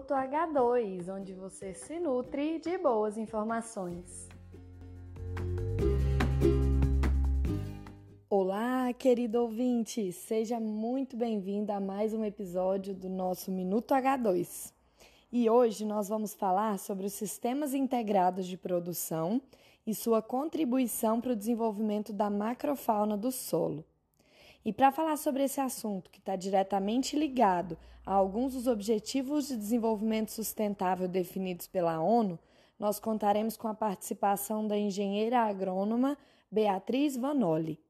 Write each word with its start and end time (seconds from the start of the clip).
Minuto 0.00 0.14
H2, 0.14 1.14
onde 1.14 1.34
você 1.34 1.74
se 1.74 2.00
nutre 2.00 2.58
de 2.58 2.78
boas 2.78 3.18
informações. 3.18 4.30
Olá, 8.30 8.94
querido 8.94 9.42
ouvinte! 9.42 10.10
Seja 10.10 10.58
muito 10.58 11.18
bem-vindo 11.18 11.70
a 11.70 11.78
mais 11.78 12.14
um 12.14 12.24
episódio 12.24 12.94
do 12.94 13.10
nosso 13.10 13.52
Minuto 13.52 13.92
H2. 13.92 14.72
E 15.30 15.50
hoje 15.50 15.84
nós 15.84 16.08
vamos 16.08 16.32
falar 16.32 16.78
sobre 16.78 17.04
os 17.04 17.12
sistemas 17.12 17.74
integrados 17.74 18.46
de 18.46 18.56
produção 18.56 19.38
e 19.86 19.94
sua 19.94 20.22
contribuição 20.22 21.20
para 21.20 21.32
o 21.32 21.36
desenvolvimento 21.36 22.10
da 22.10 22.30
macrofauna 22.30 23.18
do 23.18 23.30
solo. 23.30 23.84
E 24.64 24.72
para 24.72 24.92
falar 24.92 25.16
sobre 25.16 25.44
esse 25.44 25.60
assunto, 25.60 26.10
que 26.10 26.18
está 26.18 26.36
diretamente 26.36 27.16
ligado 27.16 27.78
a 28.04 28.12
alguns 28.12 28.52
dos 28.52 28.66
Objetivos 28.66 29.48
de 29.48 29.56
Desenvolvimento 29.56 30.30
Sustentável 30.30 31.08
definidos 31.08 31.66
pela 31.66 32.00
ONU, 32.00 32.38
nós 32.78 33.00
contaremos 33.00 33.56
com 33.56 33.68
a 33.68 33.74
participação 33.74 34.66
da 34.66 34.76
engenheira 34.76 35.40
agrônoma 35.40 36.16
Beatriz 36.50 37.16
Vanoli. 37.16 37.80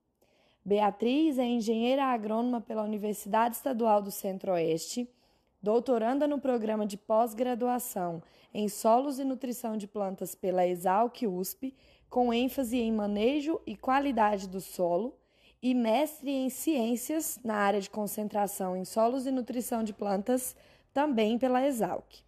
Beatriz 0.64 1.38
é 1.38 1.44
engenheira 1.44 2.04
agrônoma 2.04 2.60
pela 2.60 2.82
Universidade 2.82 3.56
Estadual 3.56 4.00
do 4.00 4.10
Centro-Oeste, 4.10 5.08
doutoranda 5.62 6.28
no 6.28 6.38
programa 6.38 6.86
de 6.86 6.96
pós-graduação 6.96 8.22
em 8.54 8.68
Solos 8.68 9.18
e 9.18 9.24
Nutrição 9.24 9.76
de 9.76 9.86
Plantas 9.86 10.34
pela 10.34 10.66
Exalc 10.66 11.26
USP, 11.26 11.74
com 12.08 12.32
ênfase 12.32 12.78
em 12.78 12.92
manejo 12.92 13.60
e 13.66 13.76
qualidade 13.76 14.48
do 14.48 14.60
solo 14.60 15.19
e 15.62 15.74
mestre 15.74 16.30
em 16.30 16.48
ciências 16.48 17.38
na 17.44 17.54
área 17.54 17.80
de 17.80 17.90
concentração 17.90 18.76
em 18.76 18.84
solos 18.84 19.26
e 19.26 19.30
nutrição 19.30 19.84
de 19.84 19.92
plantas, 19.92 20.56
também 20.92 21.38
pela 21.38 21.66
Exalc. 21.66 22.22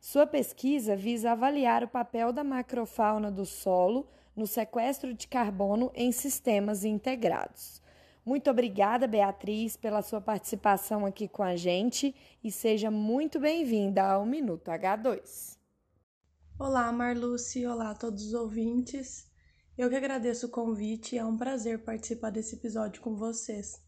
Sua 0.00 0.26
pesquisa 0.26 0.94
visa 0.94 1.32
avaliar 1.32 1.82
o 1.82 1.88
papel 1.88 2.32
da 2.32 2.44
macrofauna 2.44 3.30
do 3.30 3.46
solo 3.46 4.06
no 4.36 4.46
sequestro 4.46 5.14
de 5.14 5.26
carbono 5.26 5.90
em 5.94 6.12
sistemas 6.12 6.84
integrados. 6.84 7.80
Muito 8.24 8.50
obrigada, 8.50 9.06
Beatriz, 9.06 9.76
pela 9.76 10.02
sua 10.02 10.20
participação 10.20 11.04
aqui 11.04 11.28
com 11.28 11.42
a 11.42 11.56
gente 11.56 12.14
e 12.42 12.50
seja 12.50 12.90
muito 12.90 13.38
bem-vinda 13.38 14.02
ao 14.02 14.24
Minuto 14.24 14.70
H2. 14.70 15.58
Olá, 16.58 16.90
Marluce, 16.92 17.66
olá 17.66 17.90
a 17.90 17.94
todos 17.94 18.26
os 18.26 18.34
ouvintes. 18.34 19.26
Eu 19.76 19.90
que 19.90 19.96
agradeço 19.96 20.46
o 20.46 20.50
convite 20.50 21.16
e 21.16 21.18
é 21.18 21.24
um 21.24 21.36
prazer 21.36 21.82
participar 21.82 22.30
desse 22.30 22.54
episódio 22.54 23.02
com 23.02 23.16
vocês. 23.16 23.82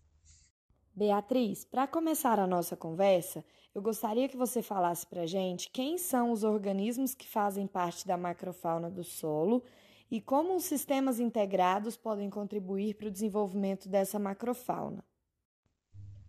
Beatriz, 0.93 1.65
para 1.65 1.87
começar 1.87 2.41
a 2.41 2.47
nossa 2.47 2.77
conversa, 2.77 3.45
eu 3.73 3.81
gostaria 3.81 4.28
que 4.28 4.37
você 4.37 4.62
falasse 4.62 5.06
para 5.06 5.23
a 5.23 5.27
gente 5.27 5.70
quem 5.70 5.97
são 5.97 6.33
os 6.33 6.43
organismos 6.43 7.15
que 7.15 7.28
fazem 7.28 7.69
parte 7.69 8.05
da 8.05 8.17
macrofauna 8.17 8.91
do 8.91 9.05
solo 9.05 9.62
e 10.11 10.20
como 10.20 10.56
os 10.56 10.65
sistemas 10.65 11.20
integrados 11.20 11.97
podem 11.97 12.28
contribuir 12.28 12.95
para 12.95 13.06
o 13.06 13.12
desenvolvimento 13.12 13.89
dessa 13.89 14.19
macrofauna. 14.19 15.05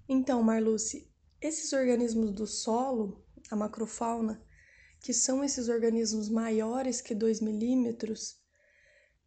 Então, 0.08 0.44
Marluce, 0.44 1.12
esses 1.42 1.74
organismos 1.74 2.32
do 2.32 2.46
solo, 2.46 3.26
a 3.50 3.56
macrofauna, 3.56 4.40
que 5.02 5.14
são 5.14 5.44
esses 5.44 5.68
organismos 5.68 6.30
maiores 6.30 7.02
que 7.02 7.16
2 7.16 7.42
milímetros, 7.42 8.40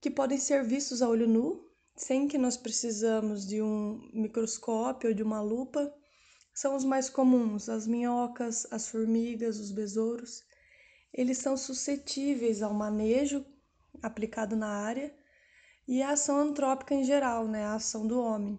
que 0.01 0.11
podem 0.11 0.39
ser 0.39 0.65
vistos 0.65 1.03
a 1.03 1.09
olho 1.09 1.29
nu, 1.29 1.71
sem 1.95 2.27
que 2.27 2.39
nós 2.39 2.57
precisamos 2.57 3.47
de 3.47 3.61
um 3.61 4.01
microscópio 4.13 5.11
ou 5.11 5.15
de 5.15 5.23
uma 5.23 5.41
lupa, 5.43 5.93
são 6.55 6.75
os 6.75 6.85
mais 6.85 7.11
comuns, 7.11 7.69
as 7.69 7.87
minhocas, 7.87 8.67
as 8.71 8.89
formigas, 8.89 9.59
os 9.59 9.71
besouros. 9.71 10.43
Eles 11.13 11.39
são 11.39 11.57
suscetíveis 11.57 12.63
ao 12.63 12.73
manejo 12.73 13.45
aplicado 14.03 14.57
na 14.57 14.69
área 14.69 15.15
e 15.87 16.03
a 16.03 16.11
ação 16.11 16.39
antrópica 16.39 16.95
em 16.95 17.05
geral, 17.05 17.47
né, 17.47 17.65
a 17.65 17.75
ação 17.75 18.07
do 18.07 18.21
homem. 18.21 18.59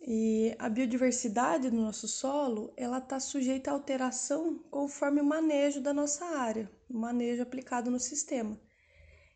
E 0.00 0.54
a 0.58 0.68
biodiversidade 0.68 1.70
do 1.70 1.76
nosso 1.76 2.08
solo, 2.08 2.72
ela 2.76 2.98
está 2.98 3.20
sujeita 3.20 3.70
a 3.70 3.74
alteração 3.74 4.58
conforme 4.70 5.20
o 5.20 5.24
manejo 5.24 5.80
da 5.80 5.92
nossa 5.92 6.24
área, 6.24 6.70
o 6.88 6.98
manejo 6.98 7.42
aplicado 7.42 7.90
no 7.90 8.00
sistema. 8.00 8.58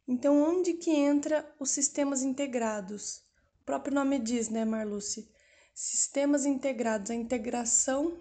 Então, 0.08 0.40
onde 0.40 0.74
que 0.74 0.90
entra 0.90 1.44
os 1.58 1.70
sistemas 1.70 2.22
integrados? 2.22 3.22
O 3.60 3.64
próprio 3.64 3.94
nome 3.94 4.20
diz, 4.20 4.48
né, 4.48 4.64
Marluce? 4.64 5.28
Sistemas 5.74 6.46
integrados, 6.46 7.10
a 7.10 7.14
integração 7.14 8.16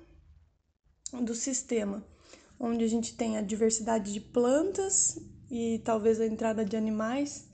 do 1.13 1.35
sistema, 1.35 2.03
onde 2.59 2.83
a 2.83 2.87
gente 2.87 3.15
tem 3.15 3.37
a 3.37 3.41
diversidade 3.41 4.11
de 4.11 4.19
plantas 4.19 5.19
e 5.49 5.79
talvez 5.85 6.19
a 6.19 6.25
entrada 6.25 6.65
de 6.65 6.75
animais. 6.75 7.47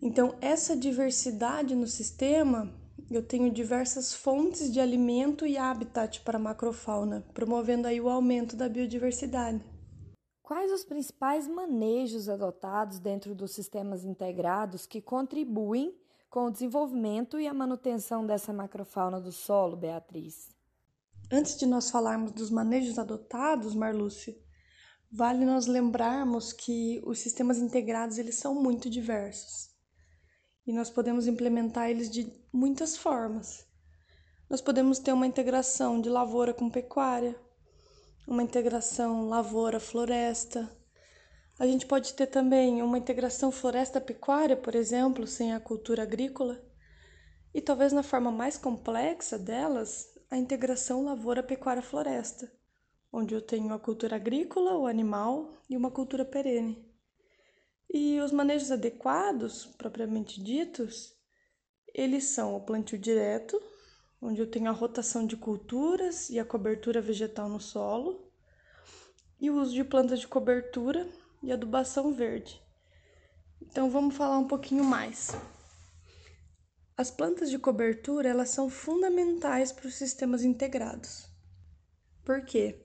Então, 0.00 0.36
essa 0.40 0.74
diversidade 0.74 1.74
no 1.74 1.86
sistema, 1.86 2.74
eu 3.10 3.22
tenho 3.22 3.52
diversas 3.52 4.14
fontes 4.14 4.72
de 4.72 4.80
alimento 4.80 5.46
e 5.46 5.58
habitat 5.58 6.22
para 6.22 6.38
a 6.38 6.40
macrofauna, 6.40 7.24
promovendo 7.34 7.86
aí 7.86 8.00
o 8.00 8.08
aumento 8.08 8.56
da 8.56 8.68
biodiversidade. 8.68 9.75
Quais 10.46 10.70
os 10.70 10.84
principais 10.84 11.48
manejos 11.48 12.28
adotados 12.28 13.00
dentro 13.00 13.34
dos 13.34 13.50
sistemas 13.50 14.04
integrados 14.04 14.86
que 14.86 15.02
contribuem 15.02 15.92
com 16.30 16.44
o 16.44 16.50
desenvolvimento 16.52 17.40
e 17.40 17.48
a 17.48 17.52
manutenção 17.52 18.24
dessa 18.24 18.52
macrofauna 18.52 19.20
do 19.20 19.32
solo, 19.32 19.76
Beatriz? 19.76 20.54
Antes 21.32 21.56
de 21.56 21.66
nós 21.66 21.90
falarmos 21.90 22.30
dos 22.30 22.48
manejos 22.48 22.96
adotados, 22.96 23.74
Marlúcio, 23.74 24.40
vale 25.10 25.44
nós 25.44 25.66
lembrarmos 25.66 26.52
que 26.52 27.02
os 27.04 27.18
sistemas 27.18 27.58
integrados 27.58 28.16
eles 28.16 28.36
são 28.36 28.54
muito 28.54 28.88
diversos 28.88 29.70
e 30.64 30.72
nós 30.72 30.88
podemos 30.88 31.26
implementar 31.26 31.90
eles 31.90 32.08
de 32.08 32.32
muitas 32.52 32.96
formas. 32.96 33.66
Nós 34.48 34.60
podemos 34.60 35.00
ter 35.00 35.12
uma 35.12 35.26
integração 35.26 36.00
de 36.00 36.08
lavoura 36.08 36.54
com 36.54 36.70
pecuária, 36.70 37.36
uma 38.26 38.42
integração 38.42 39.28
lavoura-floresta. 39.28 40.68
A 41.58 41.66
gente 41.66 41.86
pode 41.86 42.12
ter 42.14 42.26
também 42.26 42.82
uma 42.82 42.98
integração 42.98 43.52
floresta-pecuária, 43.52 44.56
por 44.56 44.74
exemplo, 44.74 45.26
sem 45.26 45.54
a 45.54 45.60
cultura 45.60 46.02
agrícola. 46.02 46.60
E 47.54 47.60
talvez 47.60 47.92
na 47.92 48.02
forma 48.02 48.32
mais 48.32 48.58
complexa 48.58 49.38
delas, 49.38 50.08
a 50.28 50.36
integração 50.36 51.04
lavoura-pecuária-floresta, 51.04 52.52
onde 53.12 53.32
eu 53.32 53.40
tenho 53.40 53.72
a 53.72 53.78
cultura 53.78 54.16
agrícola, 54.16 54.76
o 54.76 54.86
animal 54.86 55.54
e 55.70 55.76
uma 55.76 55.90
cultura 55.90 56.24
perene. 56.24 56.84
E 57.88 58.20
os 58.20 58.32
manejos 58.32 58.72
adequados, 58.72 59.66
propriamente 59.78 60.42
ditos, 60.42 61.14
eles 61.94 62.24
são 62.24 62.56
o 62.56 62.60
plantio 62.60 62.98
direto, 62.98 63.62
onde 64.20 64.40
eu 64.40 64.50
tenho 64.50 64.68
a 64.68 64.72
rotação 64.72 65.26
de 65.26 65.36
culturas 65.36 66.30
e 66.30 66.38
a 66.38 66.44
cobertura 66.44 67.00
vegetal 67.00 67.48
no 67.48 67.60
solo, 67.60 68.30
e 69.40 69.50
o 69.50 69.60
uso 69.60 69.74
de 69.74 69.84
plantas 69.84 70.20
de 70.20 70.28
cobertura 70.28 71.06
e 71.42 71.52
adubação 71.52 72.12
verde. 72.12 72.60
Então 73.60 73.90
vamos 73.90 74.16
falar 74.16 74.38
um 74.38 74.48
pouquinho 74.48 74.84
mais. 74.84 75.36
As 76.96 77.10
plantas 77.10 77.50
de 77.50 77.58
cobertura, 77.58 78.28
elas 78.28 78.50
são 78.50 78.70
fundamentais 78.70 79.70
para 79.70 79.86
os 79.86 79.94
sistemas 79.94 80.42
integrados. 80.42 81.26
Por 82.24 82.42
quê? 82.44 82.80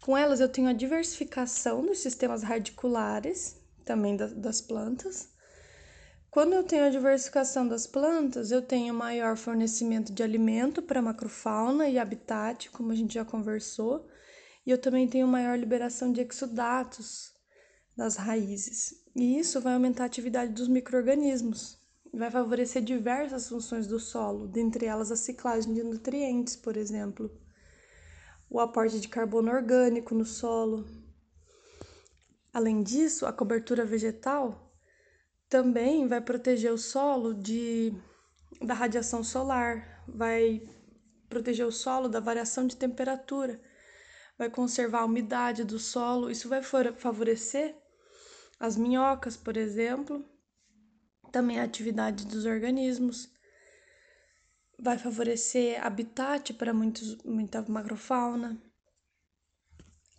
Com 0.00 0.16
elas 0.16 0.40
eu 0.40 0.48
tenho 0.48 0.68
a 0.68 0.72
diversificação 0.72 1.84
dos 1.84 1.98
sistemas 1.98 2.44
radiculares, 2.44 3.60
também 3.84 4.16
das 4.16 4.60
plantas, 4.60 5.28
quando 6.30 6.52
eu 6.52 6.62
tenho 6.62 6.84
a 6.84 6.90
diversificação 6.90 7.66
das 7.66 7.86
plantas, 7.86 8.50
eu 8.50 8.60
tenho 8.60 8.92
maior 8.92 9.36
fornecimento 9.36 10.12
de 10.12 10.22
alimento 10.22 10.82
para 10.82 11.00
macrofauna 11.00 11.88
e 11.88 11.98
habitat, 11.98 12.70
como 12.70 12.92
a 12.92 12.94
gente 12.94 13.14
já 13.14 13.24
conversou, 13.24 14.06
e 14.66 14.70
eu 14.70 14.78
também 14.78 15.08
tenho 15.08 15.26
maior 15.26 15.58
liberação 15.58 16.12
de 16.12 16.20
exudatos 16.20 17.32
das 17.96 18.16
raízes. 18.16 18.94
E 19.16 19.38
isso 19.38 19.60
vai 19.60 19.72
aumentar 19.72 20.02
a 20.02 20.06
atividade 20.06 20.52
dos 20.52 20.68
micro-organismos, 20.68 21.78
vai 22.12 22.30
favorecer 22.30 22.82
diversas 22.82 23.48
funções 23.48 23.86
do 23.86 23.98
solo, 23.98 24.46
dentre 24.46 24.84
elas 24.84 25.10
a 25.10 25.16
ciclagem 25.16 25.72
de 25.72 25.82
nutrientes, 25.82 26.54
por 26.54 26.76
exemplo, 26.76 27.30
o 28.50 28.60
aporte 28.60 29.00
de 29.00 29.08
carbono 29.08 29.50
orgânico 29.50 30.14
no 30.14 30.26
solo. 30.26 30.86
Além 32.52 32.82
disso, 32.82 33.24
a 33.24 33.32
cobertura 33.32 33.84
vegetal 33.84 34.67
também 35.48 36.06
vai 36.06 36.20
proteger 36.20 36.72
o 36.72 36.78
solo 36.78 37.32
de, 37.32 37.92
da 38.60 38.74
radiação 38.74 39.24
solar, 39.24 40.04
vai 40.06 40.62
proteger 41.28 41.66
o 41.66 41.72
solo 41.72 42.08
da 42.08 42.20
variação 42.20 42.66
de 42.66 42.76
temperatura, 42.76 43.60
vai 44.36 44.50
conservar 44.50 45.00
a 45.00 45.04
umidade 45.04 45.64
do 45.64 45.78
solo. 45.78 46.30
Isso 46.30 46.48
vai 46.48 46.62
favorecer 46.62 47.76
as 48.60 48.76
minhocas, 48.76 49.36
por 49.36 49.56
exemplo, 49.56 50.24
também 51.32 51.60
a 51.60 51.64
atividade 51.64 52.26
dos 52.26 52.44
organismos, 52.44 53.30
vai 54.78 54.96
favorecer 54.98 55.84
habitat 55.84 56.54
para 56.54 56.72
muitos, 56.72 57.16
muita 57.24 57.62
macrofauna. 57.62 58.60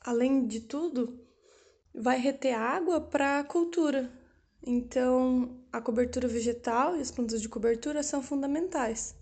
além 0.02 0.48
de 0.48 0.62
tudo, 0.62 1.26
vai 1.94 2.18
reter 2.18 2.54
água 2.54 3.02
para 3.02 3.40
a 3.40 3.44
cultura. 3.44 4.19
Então, 4.62 5.58
a 5.72 5.80
cobertura 5.80 6.28
vegetal 6.28 6.96
e 6.96 7.02
as 7.02 7.12
plantas 7.12 7.42
de 7.42 7.50
cobertura 7.50 8.04
são 8.04 8.22
fundamentais. 8.22 9.16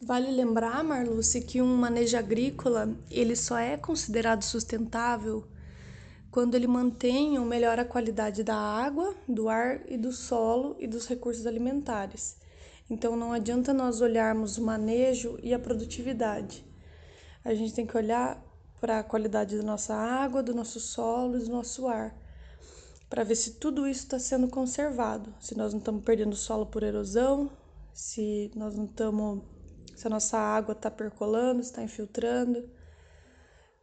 Vale 0.00 0.30
lembrar, 0.30 0.84
Marluce, 0.84 1.40
que 1.40 1.60
um 1.60 1.76
manejo 1.76 2.16
agrícola 2.16 2.96
ele 3.10 3.34
só 3.34 3.58
é 3.58 3.76
considerado 3.76 4.42
sustentável 4.42 5.44
quando 6.30 6.54
ele 6.54 6.66
mantém 6.66 7.38
ou 7.38 7.44
melhora 7.44 7.82
a 7.82 7.84
qualidade 7.84 8.44
da 8.44 8.54
água, 8.54 9.14
do 9.26 9.48
ar 9.48 9.80
e 9.90 9.96
do 9.96 10.12
solo 10.12 10.76
e 10.78 10.86
dos 10.86 11.08
recursos 11.08 11.46
alimentares. 11.46 12.36
Então 12.88 13.16
não 13.16 13.32
adianta 13.32 13.74
nós 13.74 14.00
olharmos 14.00 14.56
o 14.56 14.62
manejo 14.62 15.38
e 15.42 15.52
a 15.52 15.58
produtividade. 15.58 16.64
A 17.44 17.54
gente 17.54 17.74
tem 17.74 17.86
que 17.86 17.96
olhar 17.96 18.42
para 18.80 19.00
a 19.00 19.04
qualidade 19.04 19.56
da 19.56 19.62
nossa 19.62 19.94
água, 19.94 20.42
do 20.42 20.54
nosso 20.54 20.78
solo 20.78 21.36
e 21.36 21.44
do 21.44 21.50
nosso 21.50 21.88
ar, 21.88 22.16
para 23.08 23.24
ver 23.24 23.36
se 23.36 23.52
tudo 23.52 23.86
isso 23.86 24.02
está 24.02 24.18
sendo 24.18 24.48
conservado, 24.48 25.34
se 25.40 25.56
nós 25.56 25.72
não 25.72 25.78
estamos 25.78 26.04
perdendo 26.04 26.36
solo 26.36 26.66
por 26.66 26.82
erosão, 26.82 27.50
se 27.92 28.50
nós 28.54 28.76
não 28.76 28.84
estamos 28.84 29.42
se 29.98 30.06
a 30.06 30.10
nossa 30.10 30.38
água 30.38 30.72
está 30.72 30.88
percolando, 30.88 31.60
está 31.60 31.82
infiltrando. 31.82 32.70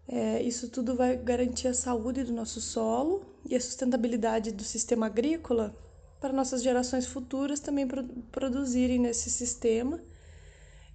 É, 0.08 0.42
isso 0.42 0.70
tudo 0.70 0.96
vai 0.96 1.18
garantir 1.18 1.68
a 1.68 1.74
saúde 1.74 2.24
do 2.24 2.32
nosso 2.32 2.62
solo 2.62 3.26
e 3.44 3.54
a 3.54 3.60
sustentabilidade 3.60 4.54
do 4.54 4.64
sistema 4.64 5.08
agrícola 5.08 5.76
para 6.22 6.32
nossas 6.32 6.64
gerações 6.64 7.06
futuras 7.06 7.60
também 7.60 7.86
produzirem 8.32 8.98
nesse 8.98 9.30
sistema 9.30 10.00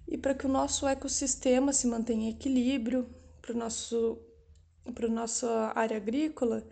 e 0.09 0.17
para 0.17 0.35
que 0.35 0.47
o 0.47 0.49
nosso 0.49 0.89
ecossistema 0.89 1.73
se 1.73 1.87
mantenha 1.87 2.31
em 2.31 2.33
equilíbrio, 2.33 3.07
para 3.43 3.53
o 3.53 3.59
nosso 3.59 4.19
para 4.95 5.07
nossa 5.09 5.73
área 5.75 5.99
agrícola 5.99 6.67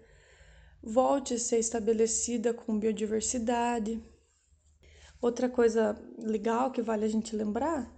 volte 0.88 1.35
a 1.35 1.38
ser 1.38 1.58
estabelecida 1.58 2.55
com 2.55 2.79
biodiversidade. 2.79 4.02
Outra 5.20 5.46
coisa 5.46 6.00
legal 6.17 6.70
que 6.70 6.81
vale 6.81 7.05
a 7.05 7.08
gente 7.08 7.37
lembrar 7.37 7.94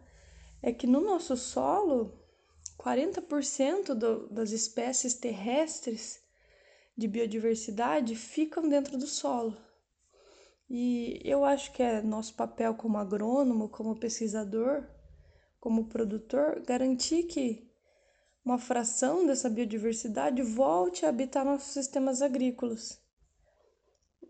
é 0.61 0.73
que 0.73 0.89
no 0.89 1.01
nosso 1.01 1.37
solo, 1.37 2.21
40% 2.77 3.95
do, 3.95 4.29
das 4.29 4.51
espécies 4.51 5.15
terrestres 5.15 6.21
de 6.97 7.07
biodiversidade 7.07 8.17
ficam 8.17 8.69
dentro 8.69 8.99
do 8.99 9.07
solo. 9.07 9.57
E 10.69 11.21
eu 11.25 11.45
acho 11.45 11.73
que 11.73 11.85
é 11.85 12.03
nosso 12.03 12.35
papel 12.35 12.75
como 12.75 12.99
agrônomo, 12.99 13.69
como 13.69 14.01
pesquisador, 14.01 14.85
como 15.61 15.89
produtor, 15.89 16.61
garantir 16.67 17.25
que 17.25 17.70
uma 18.45 18.59
fração 18.59 19.27
dessa 19.27 19.49
biodiversidade 19.49 20.43
volte 20.43 21.05
a 21.05 21.09
habitar 21.09 21.45
nossos 21.45 21.73
sistemas 21.73 22.23
agrícolas. 22.23 23.01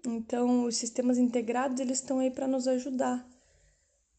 Então, 0.07 0.65
os 0.65 0.77
sistemas 0.77 1.19
integrados 1.19 1.81
eles 1.81 1.99
estão 1.99 2.19
aí 2.19 2.31
para 2.31 2.49
nos 2.49 2.67
ajudar 2.67 3.29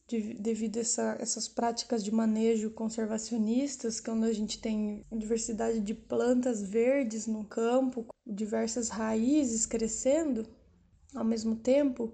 de, 0.07 0.33
devido 0.33 0.77
a 0.77 0.81
essa, 0.81 1.17
essas 1.19 1.47
práticas 1.47 2.03
de 2.03 2.11
manejo 2.11 2.71
conservacionistas, 2.71 3.99
quando 3.99 4.25
a 4.25 4.33
gente 4.33 4.59
tem 4.59 5.05
diversidade 5.11 5.79
de 5.79 5.93
plantas 5.93 6.61
verdes 6.61 7.27
no 7.27 7.45
campo, 7.45 8.05
diversas 8.25 8.89
raízes 8.89 9.65
crescendo 9.65 10.45
ao 11.15 11.23
mesmo 11.23 11.55
tempo, 11.55 12.13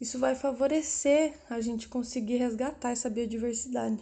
isso 0.00 0.18
vai 0.18 0.34
favorecer 0.34 1.34
a 1.48 1.60
gente 1.60 1.88
conseguir 1.88 2.36
resgatar 2.36 2.90
essa 2.90 3.10
biodiversidade. 3.10 3.98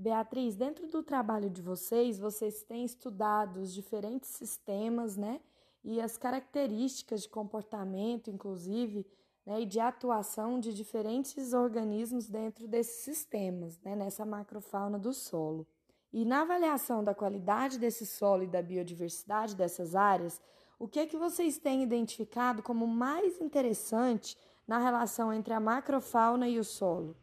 Beatriz, 0.00 0.56
dentro 0.56 0.86
do 0.86 1.02
trabalho 1.02 1.50
de 1.50 1.60
vocês, 1.60 2.18
vocês 2.18 2.62
têm 2.62 2.86
estudado 2.86 3.60
os 3.60 3.70
diferentes 3.70 4.30
sistemas, 4.30 5.14
né? 5.14 5.38
E 5.84 6.00
as 6.00 6.16
características 6.16 7.24
de 7.24 7.28
comportamento, 7.28 8.30
inclusive, 8.30 9.06
né, 9.44 9.60
e 9.60 9.66
de 9.66 9.78
atuação 9.78 10.58
de 10.58 10.72
diferentes 10.72 11.52
organismos 11.52 12.30
dentro 12.30 12.66
desses 12.66 13.04
sistemas, 13.04 13.78
né, 13.82 13.94
nessa 13.94 14.24
macrofauna 14.24 14.98
do 14.98 15.12
solo. 15.12 15.66
E 16.10 16.24
na 16.24 16.40
avaliação 16.40 17.04
da 17.04 17.14
qualidade 17.14 17.78
desse 17.78 18.06
solo 18.06 18.44
e 18.44 18.46
da 18.46 18.62
biodiversidade 18.62 19.54
dessas 19.54 19.94
áreas, 19.94 20.40
o 20.78 20.88
que 20.88 21.00
é 21.00 21.06
que 21.06 21.18
vocês 21.18 21.58
têm 21.58 21.82
identificado 21.82 22.62
como 22.62 22.86
mais 22.86 23.38
interessante 23.38 24.34
na 24.66 24.78
relação 24.78 25.30
entre 25.30 25.52
a 25.52 25.60
macrofauna 25.60 26.48
e 26.48 26.58
o 26.58 26.64
solo? 26.64 27.14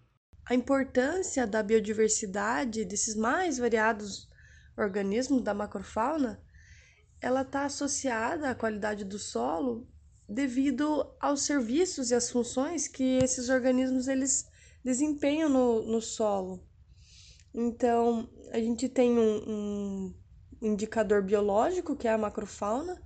A 0.50 0.56
importância 0.56 1.46
da 1.46 1.62
biodiversidade 1.62 2.86
desses 2.86 3.16
mais 3.16 3.58
variados 3.58 4.30
organismos 4.78 5.42
da 5.44 5.54
macrofauna, 5.54 6.42
ela 7.20 7.42
está 7.42 7.66
associada 7.66 8.50
à 8.50 8.56
qualidade 8.56 9.04
do 9.04 9.20
solo 9.20 9.86
devido 10.28 11.06
aos 11.20 11.42
serviços 11.42 12.12
e 12.12 12.16
às 12.16 12.32
funções 12.32 12.88
que 12.88 13.18
esses 13.18 13.50
organismos 13.50 14.08
eles 14.08 14.50
desempenham 14.82 15.50
no, 15.50 15.84
no 15.84 16.02
solo. 16.02 16.64
Então, 17.54 18.30
a 18.52 18.60
gente 18.60 18.88
tem 18.88 19.18
um, 19.18 19.50
um 19.50 20.16
indicador 20.62 21.22
biológico, 21.22 21.96
que 21.96 22.08
é 22.08 22.14
a 22.14 22.18
macrofauna, 22.18 23.02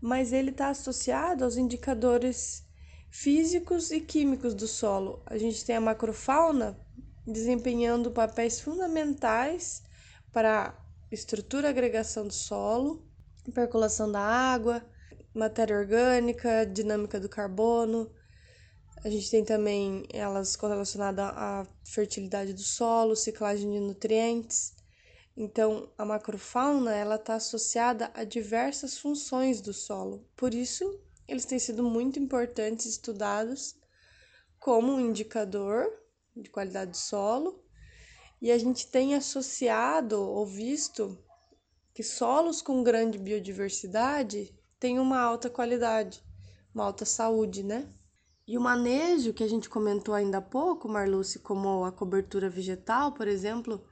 mas 0.00 0.32
ele 0.32 0.50
está 0.50 0.70
associado 0.70 1.44
aos 1.44 1.56
indicadores 1.56 2.66
físicos 3.12 3.90
e 3.90 4.00
químicos 4.00 4.54
do 4.54 4.66
solo. 4.66 5.22
A 5.26 5.36
gente 5.36 5.62
tem 5.66 5.76
a 5.76 5.80
macrofauna 5.80 6.78
desempenhando 7.26 8.10
papéis 8.10 8.58
fundamentais 8.58 9.82
para 10.32 10.74
estrutura 11.10 11.68
e 11.68 11.70
agregação 11.70 12.26
do 12.26 12.32
solo, 12.32 13.06
percolação 13.54 14.10
da 14.10 14.18
água, 14.18 14.82
matéria 15.34 15.76
orgânica, 15.76 16.64
dinâmica 16.64 17.20
do 17.20 17.28
carbono. 17.28 18.10
A 19.04 19.10
gente 19.10 19.30
tem 19.30 19.44
também 19.44 20.06
elas 20.10 20.56
correlacionadas 20.56 21.26
à 21.36 21.66
fertilidade 21.84 22.54
do 22.54 22.62
solo, 22.62 23.14
ciclagem 23.14 23.70
de 23.72 23.80
nutrientes. 23.80 24.74
Então, 25.36 25.90
a 25.98 26.04
macrofauna 26.06 26.94
ela 26.94 27.16
está 27.16 27.34
associada 27.34 28.10
a 28.14 28.24
diversas 28.24 28.96
funções 28.96 29.60
do 29.60 29.74
solo. 29.74 30.26
Por 30.34 30.54
isso, 30.54 30.98
eles 31.32 31.44
têm 31.46 31.58
sido 31.58 31.82
muito 31.82 32.18
importantes 32.18 32.86
estudados 32.86 33.74
como 34.58 34.92
um 34.92 35.00
indicador 35.00 35.90
de 36.36 36.50
qualidade 36.50 36.92
do 36.92 36.96
solo. 36.96 37.64
E 38.40 38.50
a 38.50 38.58
gente 38.58 38.86
tem 38.86 39.14
associado 39.14 40.20
ou 40.20 40.44
visto 40.46 41.18
que 41.94 42.02
solos 42.02 42.60
com 42.60 42.82
grande 42.82 43.18
biodiversidade 43.18 44.54
tem 44.78 44.98
uma 44.98 45.20
alta 45.20 45.48
qualidade, 45.48 46.22
uma 46.74 46.84
alta 46.84 47.04
saúde, 47.04 47.62
né? 47.62 47.92
E 48.46 48.58
o 48.58 48.60
manejo 48.60 49.32
que 49.32 49.44
a 49.44 49.48
gente 49.48 49.70
comentou 49.70 50.14
ainda 50.14 50.38
há 50.38 50.42
pouco, 50.42 50.88
Marluce, 50.88 51.38
como 51.38 51.84
a 51.84 51.92
cobertura 51.92 52.50
vegetal, 52.50 53.12
por 53.12 53.28
exemplo, 53.28 53.86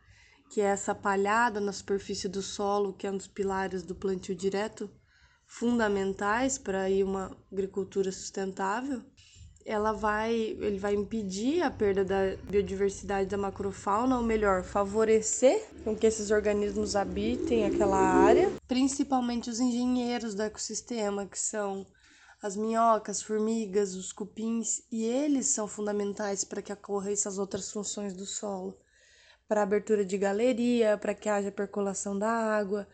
que 0.51 0.61
é 0.61 0.65
essa 0.65 0.95
palhada 0.95 1.61
na 1.61 1.73
superfície 1.73 2.29
do 2.29 2.43
solo, 2.43 2.93
que 2.93 3.07
é 3.07 3.11
um 3.11 3.17
dos 3.17 3.29
pilares 3.29 3.85
do 3.85 3.95
plantio 3.95 4.35
direto, 4.35 4.91
fundamentais 5.51 6.57
para 6.57 6.87
uma 7.05 7.37
agricultura 7.51 8.13
sustentável, 8.13 9.03
ela 9.67 9.93
vai, 9.93 10.33
ele 10.33 10.79
vai 10.79 10.95
impedir 10.95 11.61
a 11.61 11.71
perda 11.71 12.05
da 12.05 12.37
biodiversidade 12.49 13.29
da 13.29 13.37
macrofauna, 13.37 14.17
ou 14.17 14.23
melhor, 14.23 14.63
favorecer 14.63 15.61
com 15.83 15.95
que 15.95 16.07
esses 16.07 16.31
organismos 16.31 16.95
habitem 16.95 17.67
aquela 17.67 17.99
área, 17.99 18.51
principalmente 18.69 19.51
os 19.51 19.59
engenheiros 19.59 20.37
do 20.37 20.43
ecossistema, 20.43 21.27
que 21.27 21.39
são 21.39 21.85
as 22.41 22.57
minhocas, 22.57 23.21
formigas, 23.21 23.97
os 23.97 24.13
cupins, 24.13 24.83
e 24.91 25.05
eles 25.05 25.47
são 25.47 25.67
fundamentais 25.67 26.45
para 26.45 26.63
que 26.63 26.73
ocorra 26.73 27.11
essas 27.11 27.39
outras 27.39 27.71
funções 27.71 28.15
do 28.15 28.25
solo, 28.25 28.79
para 29.49 29.63
abertura 29.63 30.05
de 30.05 30.17
galeria, 30.17 30.97
para 30.97 31.13
que 31.13 31.29
haja 31.29 31.51
percolação 31.51 32.17
da 32.17 32.31
água, 32.31 32.87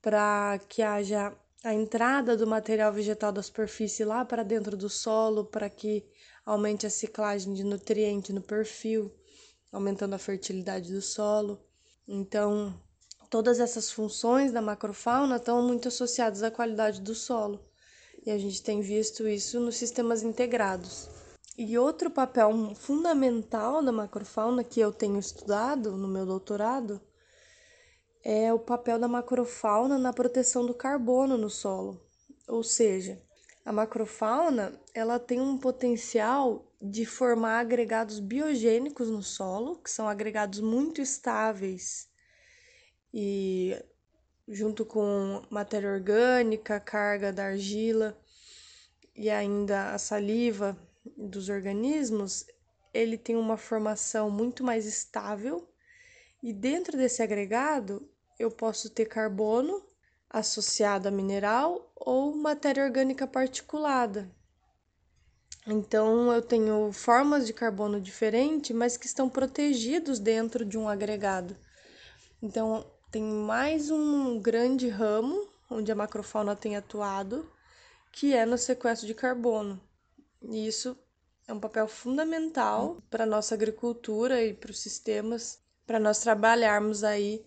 para 0.00 0.60
que 0.68 0.82
haja 0.82 1.32
a 1.64 1.72
entrada 1.72 2.36
do 2.36 2.46
material 2.46 2.92
vegetal 2.92 3.30
da 3.30 3.42
superfície 3.42 4.04
lá 4.04 4.24
para 4.24 4.42
dentro 4.42 4.76
do 4.76 4.88
solo, 4.88 5.44
para 5.44 5.70
que 5.70 6.04
aumente 6.44 6.86
a 6.86 6.90
ciclagem 6.90 7.54
de 7.54 7.62
nutriente 7.62 8.32
no 8.32 8.42
perfil, 8.42 9.14
aumentando 9.70 10.14
a 10.14 10.18
fertilidade 10.18 10.92
do 10.92 11.00
solo. 11.00 11.64
Então, 12.06 12.74
todas 13.30 13.60
essas 13.60 13.92
funções 13.92 14.50
da 14.50 14.60
macrofauna 14.60 15.36
estão 15.36 15.62
muito 15.62 15.86
associadas 15.86 16.42
à 16.42 16.50
qualidade 16.50 17.00
do 17.00 17.14
solo. 17.14 17.64
E 18.26 18.30
a 18.30 18.38
gente 18.38 18.60
tem 18.62 18.80
visto 18.80 19.28
isso 19.28 19.60
nos 19.60 19.76
sistemas 19.76 20.22
integrados. 20.24 21.08
E 21.56 21.78
outro 21.78 22.10
papel 22.10 22.74
fundamental 22.74 23.82
da 23.84 23.92
macrofauna 23.92 24.64
que 24.64 24.80
eu 24.80 24.92
tenho 24.92 25.18
estudado 25.18 25.96
no 25.96 26.08
meu 26.08 26.26
doutorado 26.26 27.00
é 28.24 28.52
o 28.52 28.58
papel 28.58 28.98
da 28.98 29.08
macrofauna 29.08 29.98
na 29.98 30.12
proteção 30.12 30.64
do 30.64 30.74
carbono 30.74 31.36
no 31.36 31.50
solo. 31.50 32.00
Ou 32.46 32.62
seja, 32.62 33.20
a 33.64 33.72
macrofauna 33.72 34.80
ela 34.94 35.18
tem 35.18 35.40
um 35.40 35.58
potencial 35.58 36.66
de 36.80 37.06
formar 37.06 37.60
agregados 37.60 38.18
biogênicos 38.18 39.08
no 39.08 39.22
solo, 39.22 39.76
que 39.76 39.90
são 39.90 40.08
agregados 40.08 40.60
muito 40.60 41.00
estáveis 41.00 42.08
e 43.14 43.76
junto 44.48 44.84
com 44.84 45.42
matéria 45.50 45.90
orgânica, 45.90 46.80
carga 46.80 47.32
da 47.32 47.46
argila 47.46 48.18
e 49.14 49.30
ainda 49.30 49.92
a 49.92 49.98
saliva 49.98 50.76
dos 51.16 51.48
organismos, 51.48 52.46
ele 52.92 53.16
tem 53.16 53.36
uma 53.36 53.56
formação 53.56 54.30
muito 54.30 54.64
mais 54.64 54.86
estável 54.86 55.68
e 56.42 56.52
dentro 56.52 56.96
desse 56.96 57.22
agregado 57.22 58.08
eu 58.42 58.50
posso 58.50 58.90
ter 58.90 59.06
carbono 59.06 59.82
associado 60.28 61.08
a 61.08 61.10
mineral 61.10 61.92
ou 61.94 62.34
matéria 62.34 62.84
orgânica 62.84 63.26
particulada. 63.26 64.30
Então 65.66 66.32
eu 66.32 66.42
tenho 66.42 66.90
formas 66.92 67.46
de 67.46 67.52
carbono 67.52 68.00
diferentes, 68.00 68.74
mas 68.74 68.96
que 68.96 69.06
estão 69.06 69.28
protegidos 69.28 70.18
dentro 70.18 70.64
de 70.64 70.76
um 70.76 70.88
agregado. 70.88 71.56
Então 72.42 72.84
tem 73.10 73.22
mais 73.22 73.90
um 73.90 74.40
grande 74.40 74.88
ramo 74.88 75.48
onde 75.70 75.92
a 75.92 75.94
macrofauna 75.94 76.56
tem 76.56 76.76
atuado, 76.76 77.48
que 78.10 78.34
é 78.34 78.44
no 78.44 78.58
sequestro 78.58 79.06
de 79.06 79.14
carbono. 79.14 79.80
E 80.42 80.66
isso 80.66 80.98
é 81.46 81.52
um 81.52 81.60
papel 81.60 81.86
fundamental 81.86 82.96
para 83.08 83.24
a 83.24 83.26
nossa 83.26 83.54
agricultura 83.54 84.44
e 84.44 84.52
para 84.52 84.70
os 84.70 84.80
sistemas, 84.80 85.60
para 85.86 86.00
nós 86.00 86.18
trabalharmos 86.18 87.04
aí 87.04 87.44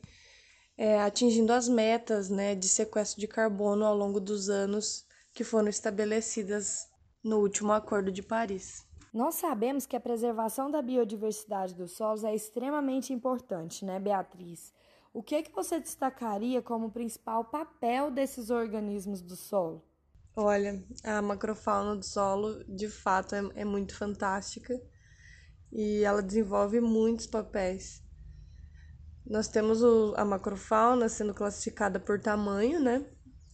é, 0.78 1.00
atingindo 1.00 1.54
as 1.54 1.70
metas 1.70 2.30
né, 2.30 2.56
de 2.56 2.68
sequestro 2.68 3.20
de 3.20 3.28
carbono 3.28 3.86
ao 3.86 3.96
longo 3.96 4.20
dos 4.20 4.50
anos 4.50 5.06
que 5.34 5.44
foram 5.44 5.68
estabelecidas 5.68 6.88
no 7.24 7.40
último 7.40 7.72
Acordo 7.72 8.12
de 8.12 8.22
Paris. 8.22 8.86
Nós 9.14 9.36
sabemos 9.36 9.86
que 9.86 9.96
a 9.96 10.00
preservação 10.00 10.70
da 10.70 10.82
biodiversidade 10.82 11.74
dos 11.74 11.94
solos 11.94 12.24
é 12.24 12.36
extremamente 12.36 13.14
importante, 13.14 13.86
né, 13.86 14.00
Beatriz? 14.00 14.74
O 15.14 15.24
que, 15.24 15.44
que 15.44 15.52
você 15.54 15.80
destacaria 15.80 16.62
como 16.62 16.92
principal 16.92 17.46
papel 17.46 18.12
desses 18.12 18.50
organismos 18.50 19.22
do 19.22 19.36
solo? 19.38 19.82
Olha, 20.36 20.84
a 21.06 21.22
macrofauna 21.22 21.96
do 21.96 22.04
solo 22.04 22.62
de 22.66 22.90
fato 22.90 23.34
é, 23.34 23.40
é 23.56 23.64
muito 23.64 23.96
fantástica 23.96 24.78
e 25.72 26.04
ela 26.04 26.22
desenvolve 26.22 26.82
muitos 26.82 27.26
papéis. 27.26 28.04
Nós 29.28 29.48
temos 29.48 29.82
o, 29.82 30.14
a 30.16 30.24
macrofauna 30.24 31.10
sendo 31.10 31.34
classificada 31.34 32.00
por 32.00 32.20
tamanho, 32.20 32.80
né? 32.80 33.04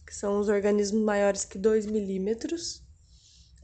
Que 0.06 0.14
são 0.14 0.38
os 0.38 0.48
organismos 0.48 1.02
maiores 1.02 1.46
que 1.46 1.56
2 1.56 1.86
milímetros. 1.86 2.84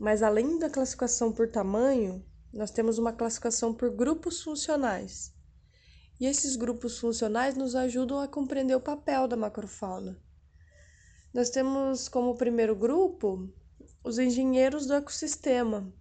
Mas 0.00 0.22
além 0.22 0.58
da 0.58 0.70
classificação 0.70 1.30
por 1.30 1.50
tamanho, 1.50 2.24
nós 2.52 2.70
temos 2.70 2.98
uma 2.98 3.12
classificação 3.12 3.74
por 3.74 3.90
grupos 3.90 4.42
funcionais. 4.42 5.34
E 6.18 6.26
esses 6.26 6.56
grupos 6.56 6.98
funcionais 6.98 7.54
nos 7.54 7.74
ajudam 7.74 8.20
a 8.20 8.26
compreender 8.26 8.74
o 8.74 8.80
papel 8.80 9.28
da 9.28 9.36
macrofauna. 9.36 10.18
Nós 11.32 11.50
temos 11.50 12.08
como 12.08 12.36
primeiro 12.36 12.74
grupo 12.74 13.52
os 14.02 14.18
engenheiros 14.18 14.86
do 14.86 14.94
ecossistema. 14.94 15.92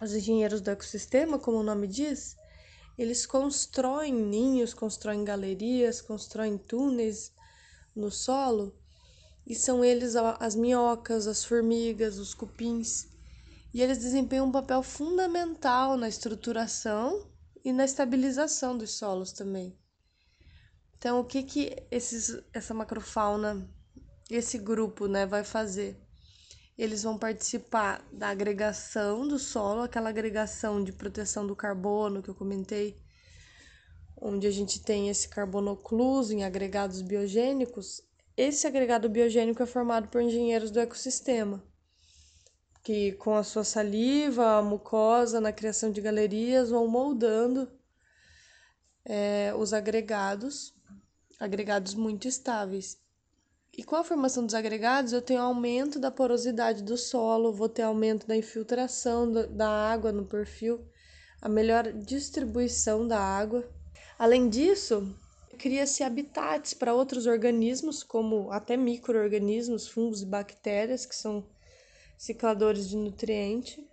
Os 0.00 0.14
engenheiros 0.14 0.60
do 0.60 0.70
ecossistema, 0.70 1.38
como 1.38 1.58
o 1.58 1.62
nome 1.62 1.88
diz, 1.88 2.36
eles 2.98 3.24
constroem 3.26 4.12
ninhos, 4.12 4.74
constroem 4.74 5.24
galerias, 5.24 6.00
constroem 6.00 6.58
túneis 6.58 7.32
no 7.94 8.10
solo, 8.10 8.76
e 9.46 9.54
são 9.54 9.84
eles 9.84 10.14
as 10.16 10.54
minhocas, 10.54 11.26
as 11.26 11.44
formigas, 11.44 12.18
os 12.18 12.34
cupins. 12.34 13.08
E 13.74 13.80
eles 13.80 13.98
desempenham 13.98 14.46
um 14.46 14.52
papel 14.52 14.82
fundamental 14.82 15.96
na 15.96 16.08
estruturação 16.08 17.30
e 17.64 17.72
na 17.72 17.84
estabilização 17.84 18.76
dos 18.76 18.92
solos 18.92 19.32
também. 19.32 19.76
Então, 20.96 21.20
o 21.20 21.24
que 21.24 21.42
que 21.42 21.76
esses, 21.90 22.40
essa 22.52 22.72
macrofauna, 22.72 23.68
esse 24.30 24.58
grupo, 24.58 25.06
né, 25.06 25.26
vai 25.26 25.42
fazer? 25.42 26.00
Eles 26.76 27.02
vão 27.02 27.18
participar 27.18 28.04
da 28.12 28.28
agregação 28.28 29.28
do 29.28 29.38
solo, 29.38 29.82
aquela 29.82 30.08
agregação 30.08 30.82
de 30.82 30.92
proteção 30.92 31.46
do 31.46 31.54
carbono 31.54 32.22
que 32.22 32.28
eu 32.28 32.34
comentei, 32.34 32.98
onde 34.16 34.46
a 34.46 34.50
gente 34.50 34.82
tem 34.82 35.08
esse 35.08 35.28
carbono 35.28 35.72
ocluso 35.72 36.32
em 36.32 36.44
agregados 36.44 37.02
biogênicos. 37.02 38.02
Esse 38.36 38.66
agregado 38.66 39.08
biogênico 39.08 39.62
é 39.62 39.66
formado 39.66 40.08
por 40.08 40.22
engenheiros 40.22 40.70
do 40.70 40.80
ecossistema 40.80 41.62
que 42.82 43.12
com 43.12 43.34
a 43.34 43.44
sua 43.44 43.64
saliva, 43.64 44.58
a 44.58 44.62
mucosa, 44.62 45.40
na 45.40 45.52
criação 45.52 45.90
de 45.90 46.00
galerias, 46.00 46.70
vão 46.70 46.88
moldando 46.88 47.70
é, 49.04 49.54
os 49.56 49.72
agregados, 49.72 50.74
agregados 51.38 51.94
muito 51.94 52.26
estáveis. 52.26 53.00
E 53.76 53.82
com 53.82 53.96
a 53.96 54.04
formação 54.04 54.44
dos 54.44 54.54
agregados, 54.54 55.14
eu 55.14 55.22
tenho 55.22 55.40
aumento 55.40 55.98
da 55.98 56.10
porosidade 56.10 56.82
do 56.82 56.98
solo, 56.98 57.54
vou 57.54 57.70
ter 57.70 57.82
aumento 57.82 58.26
da 58.26 58.36
infiltração 58.36 59.32
da 59.32 59.68
água 59.68 60.12
no 60.12 60.26
perfil, 60.26 60.86
a 61.40 61.48
melhor 61.48 61.90
distribuição 61.90 63.08
da 63.08 63.18
água. 63.18 63.66
Além 64.18 64.50
disso, 64.50 65.16
cria-se 65.58 66.02
habitats 66.02 66.74
para 66.74 66.92
outros 66.92 67.24
organismos, 67.24 68.02
como 68.02 68.50
até 68.50 68.76
micro-organismos, 68.76 69.88
fungos 69.88 70.20
e 70.20 70.26
bactérias, 70.26 71.06
que 71.06 71.16
são 71.16 71.48
cicladores 72.18 72.90
de 72.90 72.96
nutriente. 72.96 73.88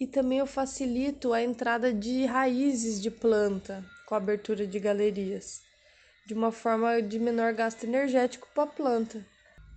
E 0.00 0.08
também 0.08 0.38
eu 0.38 0.46
facilito 0.46 1.32
a 1.32 1.40
entrada 1.40 1.94
de 1.94 2.24
raízes 2.24 3.00
de 3.00 3.12
planta 3.12 3.84
com 4.08 4.16
a 4.16 4.18
abertura 4.18 4.66
de 4.66 4.80
galerias, 4.80 5.62
de 6.26 6.34
uma 6.34 6.50
forma 6.50 7.00
de 7.02 7.18
menor 7.18 7.52
gasto 7.52 7.84
energético 7.84 8.48
para 8.54 8.64
a 8.64 8.72
planta. 8.72 9.24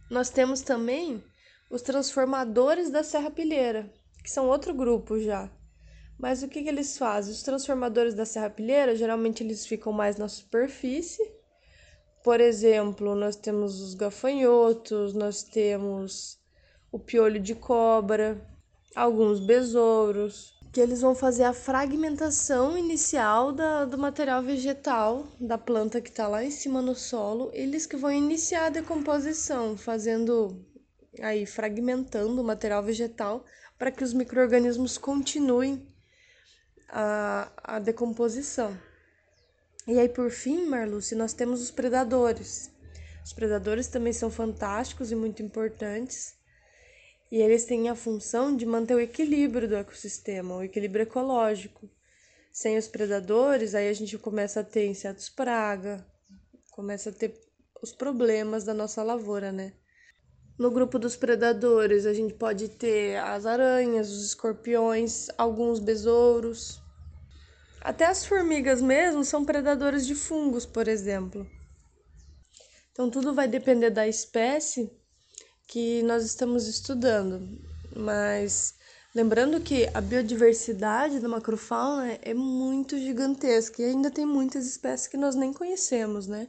Nós 0.09 0.29
temos 0.29 0.61
também 0.61 1.23
os 1.69 1.81
transformadores 1.81 2.89
da 2.89 3.03
serrapilheira, 3.03 3.91
que 4.23 4.29
são 4.29 4.47
outro 4.47 4.73
grupo 4.73 5.19
já. 5.19 5.51
Mas 6.17 6.41
o 6.41 6.47
que, 6.47 6.63
que 6.63 6.69
eles 6.69 6.97
fazem? 6.97 7.33
Os 7.33 7.43
transformadores 7.43 8.13
da 8.13 8.25
serrapilheira, 8.25 8.95
geralmente 8.95 9.43
eles 9.43 9.67
ficam 9.67 9.91
mais 9.91 10.17
na 10.17 10.27
superfície. 10.27 11.23
Por 12.23 12.41
exemplo, 12.41 13.15
nós 13.15 13.35
temos 13.35 13.79
os 13.79 13.93
gafanhotos, 13.93 15.13
nós 15.13 15.43
temos 15.43 16.39
o 16.91 16.97
piolho 16.97 17.39
de 17.39 17.53
cobra, 17.53 18.41
alguns 18.95 19.39
besouros, 19.39 20.56
que 20.71 20.81
eles 20.81 21.01
vão 21.01 21.15
fazer 21.15 21.43
a 21.43 21.53
fragmentação 21.53 22.77
inicial 22.77 23.51
da, 23.51 23.85
do 23.85 23.97
material 23.97 24.43
vegetal 24.43 25.27
da 25.39 25.57
planta 25.57 26.01
que 26.01 26.09
está 26.09 26.27
lá 26.27 26.43
em 26.43 26.51
cima 26.51 26.81
no 26.81 26.95
solo, 26.95 27.49
eles 27.53 27.85
que 27.85 27.95
vão 27.95 28.11
iniciar 28.11 28.65
a 28.65 28.69
decomposição, 28.69 29.77
fazendo 29.77 30.63
aí 31.21 31.45
fragmentando 31.45 32.41
o 32.41 32.45
material 32.45 32.83
vegetal 32.83 33.43
para 33.77 33.91
que 33.91 34.03
os 34.03 34.13
micro-organismos 34.13 34.97
continuem 34.97 35.85
a, 36.89 37.51
a 37.63 37.79
decomposição. 37.79 38.77
E 39.87 39.97
aí, 39.99 40.09
por 40.09 40.29
fim, 40.29 40.65
Marluce, 40.65 41.15
nós 41.15 41.33
temos 41.33 41.61
os 41.61 41.71
predadores. 41.71 42.69
Os 43.23 43.33
predadores 43.33 43.87
também 43.87 44.13
são 44.13 44.29
fantásticos 44.29 45.11
e 45.11 45.15
muito 45.15 45.41
importantes 45.41 46.36
e 47.31 47.41
eles 47.41 47.65
têm 47.65 47.89
a 47.89 47.95
função 47.95 48.55
de 48.55 48.65
manter 48.65 48.95
o 48.95 48.99
equilíbrio 48.99 49.67
do 49.67 49.75
ecossistema, 49.75 50.55
o 50.55 50.63
equilíbrio 50.63 51.03
ecológico. 51.03 51.89
Sem 52.51 52.77
os 52.77 52.87
predadores, 52.87 53.75
aí 53.75 53.89
a 53.89 53.93
gente 53.93 54.17
começa 54.17 54.61
a 54.61 54.63
ter 54.63 54.87
insetos 54.87 55.29
praga, 55.29 56.05
começa 56.71 57.09
a 57.09 57.13
ter 57.13 57.33
os 57.81 57.91
problemas 57.91 58.63
da 58.63 58.73
nossa 58.73 59.03
lavoura, 59.03 59.51
né? 59.51 59.73
No 60.57 60.71
grupo 60.71 60.97
dos 60.97 61.15
predadores, 61.15 62.07
a 62.07 62.13
gente 62.13 62.33
pode 62.33 62.69
ter 62.69 63.17
as 63.17 63.45
aranhas, 63.45 64.09
os 64.09 64.25
escorpiões, 64.25 65.27
alguns 65.37 65.79
besouros. 65.79 66.81
Até 67.79 68.05
as 68.05 68.25
formigas 68.25 68.81
mesmo 68.81 69.23
são 69.23 69.45
predadores 69.45 70.07
de 70.07 70.15
fungos, 70.15 70.65
por 70.65 70.87
exemplo. 70.87 71.47
Então, 72.91 73.07
tudo 73.07 73.35
vai 73.35 73.47
depender 73.47 73.91
da 73.91 74.07
espécie 74.07 74.91
que 75.67 76.01
nós 76.03 76.23
estamos 76.23 76.65
estudando, 76.65 77.59
mas 77.93 78.75
lembrando 79.13 79.59
que 79.59 79.89
a 79.93 79.99
biodiversidade 79.99 81.19
da 81.19 81.27
macrofauna 81.27 82.17
é 82.21 82.33
muito 82.33 82.97
gigantesca 82.97 83.81
e 83.81 83.85
ainda 83.85 84.09
tem 84.09 84.25
muitas 84.25 84.65
espécies 84.65 85.07
que 85.07 85.17
nós 85.17 85.35
nem 85.35 85.51
conhecemos, 85.51 86.25
né? 86.25 86.47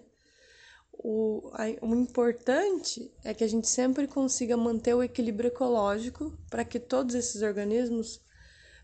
O, 0.93 1.51
o 1.81 1.95
importante 1.95 3.13
é 3.25 3.35
que 3.35 3.45
a 3.45 3.49
gente 3.49 3.69
sempre 3.69 4.07
consiga 4.07 4.57
manter 4.57 4.95
o 4.95 5.03
equilíbrio 5.03 5.49
ecológico 5.49 6.37
para 6.49 6.65
que 6.65 6.79
todos 6.79 7.15
esses 7.15 7.43
organismos, 7.43 8.21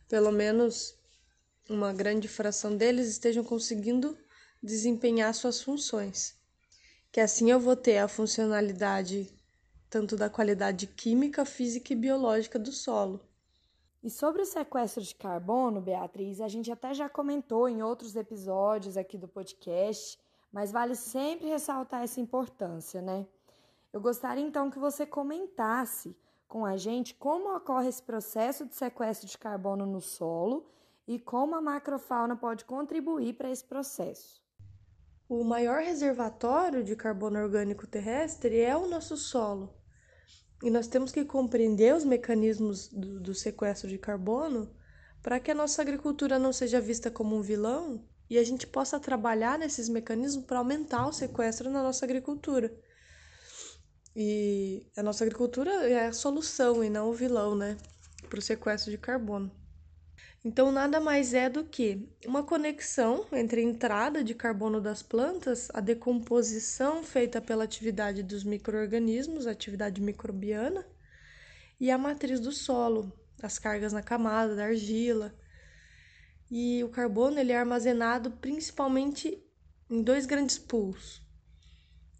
pelo 0.08 0.30
menos 0.30 0.96
uma 1.68 1.92
grande 1.92 2.28
fração 2.28 2.76
deles, 2.76 3.08
estejam 3.08 3.42
conseguindo 3.42 4.16
desempenhar 4.62 5.32
suas 5.34 5.60
funções. 5.60 6.34
Que 7.10 7.20
assim 7.20 7.50
eu 7.50 7.58
vou 7.58 7.76
ter 7.76 7.98
a 7.98 8.08
funcionalidade 8.08 9.32
tanto 9.94 10.16
da 10.16 10.28
qualidade 10.28 10.88
química, 10.88 11.44
física 11.44 11.92
e 11.92 11.96
biológica 11.96 12.58
do 12.58 12.72
solo. 12.72 13.20
E 14.02 14.10
sobre 14.10 14.42
o 14.42 14.44
sequestro 14.44 15.00
de 15.00 15.14
carbono, 15.14 15.80
Beatriz, 15.80 16.40
a 16.40 16.48
gente 16.48 16.68
até 16.72 16.92
já 16.92 17.08
comentou 17.08 17.68
em 17.68 17.80
outros 17.80 18.16
episódios 18.16 18.96
aqui 18.96 19.16
do 19.16 19.28
podcast, 19.28 20.18
mas 20.52 20.72
vale 20.72 20.96
sempre 20.96 21.46
ressaltar 21.46 22.02
essa 22.02 22.20
importância, 22.20 23.00
né? 23.00 23.24
Eu 23.92 24.00
gostaria 24.00 24.44
então 24.44 24.68
que 24.68 24.80
você 24.80 25.06
comentasse 25.06 26.16
com 26.48 26.66
a 26.66 26.76
gente 26.76 27.14
como 27.14 27.54
ocorre 27.54 27.88
esse 27.88 28.02
processo 28.02 28.66
de 28.66 28.74
sequestro 28.74 29.28
de 29.28 29.38
carbono 29.38 29.86
no 29.86 30.00
solo 30.00 30.66
e 31.06 31.20
como 31.20 31.54
a 31.54 31.60
macrofauna 31.60 32.34
pode 32.34 32.64
contribuir 32.64 33.34
para 33.34 33.48
esse 33.48 33.62
processo. 33.62 34.42
O 35.28 35.44
maior 35.44 35.80
reservatório 35.80 36.82
de 36.82 36.96
carbono 36.96 37.38
orgânico 37.38 37.86
terrestre 37.86 38.58
é 38.58 38.76
o 38.76 38.88
nosso 38.88 39.16
solo. 39.16 39.83
E 40.62 40.70
nós 40.70 40.86
temos 40.86 41.12
que 41.12 41.24
compreender 41.24 41.94
os 41.94 42.04
mecanismos 42.04 42.88
do, 42.88 43.20
do 43.20 43.34
sequestro 43.34 43.88
de 43.88 43.98
carbono 43.98 44.70
para 45.22 45.40
que 45.40 45.50
a 45.50 45.54
nossa 45.54 45.82
agricultura 45.82 46.38
não 46.38 46.52
seja 46.52 46.80
vista 46.80 47.10
como 47.10 47.36
um 47.36 47.42
vilão 47.42 48.04
e 48.28 48.38
a 48.38 48.44
gente 48.44 48.66
possa 48.66 49.00
trabalhar 49.00 49.58
nesses 49.58 49.88
mecanismos 49.88 50.44
para 50.44 50.58
aumentar 50.58 51.06
o 51.06 51.12
sequestro 51.12 51.70
na 51.70 51.82
nossa 51.82 52.04
agricultura. 52.04 52.74
E 54.16 54.86
a 54.96 55.02
nossa 55.02 55.24
agricultura 55.24 55.70
é 55.88 56.06
a 56.06 56.12
solução 56.12 56.84
e 56.84 56.88
não 56.88 57.10
o 57.10 57.12
vilão, 57.12 57.56
né, 57.56 57.76
para 58.28 58.38
o 58.38 58.42
sequestro 58.42 58.90
de 58.90 58.98
carbono. 58.98 59.50
Então, 60.44 60.70
nada 60.70 61.00
mais 61.00 61.32
é 61.32 61.48
do 61.48 61.64
que 61.64 62.06
uma 62.26 62.42
conexão 62.42 63.26
entre 63.32 63.62
a 63.62 63.64
entrada 63.64 64.22
de 64.22 64.34
carbono 64.34 64.78
das 64.78 65.02
plantas, 65.02 65.70
a 65.72 65.80
decomposição 65.80 67.02
feita 67.02 67.40
pela 67.40 67.64
atividade 67.64 68.22
dos 68.22 68.44
micro-organismos, 68.44 69.46
atividade 69.46 70.02
microbiana, 70.02 70.86
e 71.80 71.90
a 71.90 71.96
matriz 71.96 72.40
do 72.40 72.52
solo, 72.52 73.10
as 73.42 73.58
cargas 73.58 73.94
na 73.94 74.02
camada 74.02 74.54
da 74.54 74.66
argila. 74.66 75.34
E 76.50 76.84
o 76.84 76.90
carbono 76.90 77.40
ele 77.40 77.52
é 77.52 77.56
armazenado 77.56 78.30
principalmente 78.32 79.42
em 79.88 80.02
dois 80.02 80.26
grandes 80.26 80.58
pools, 80.58 81.22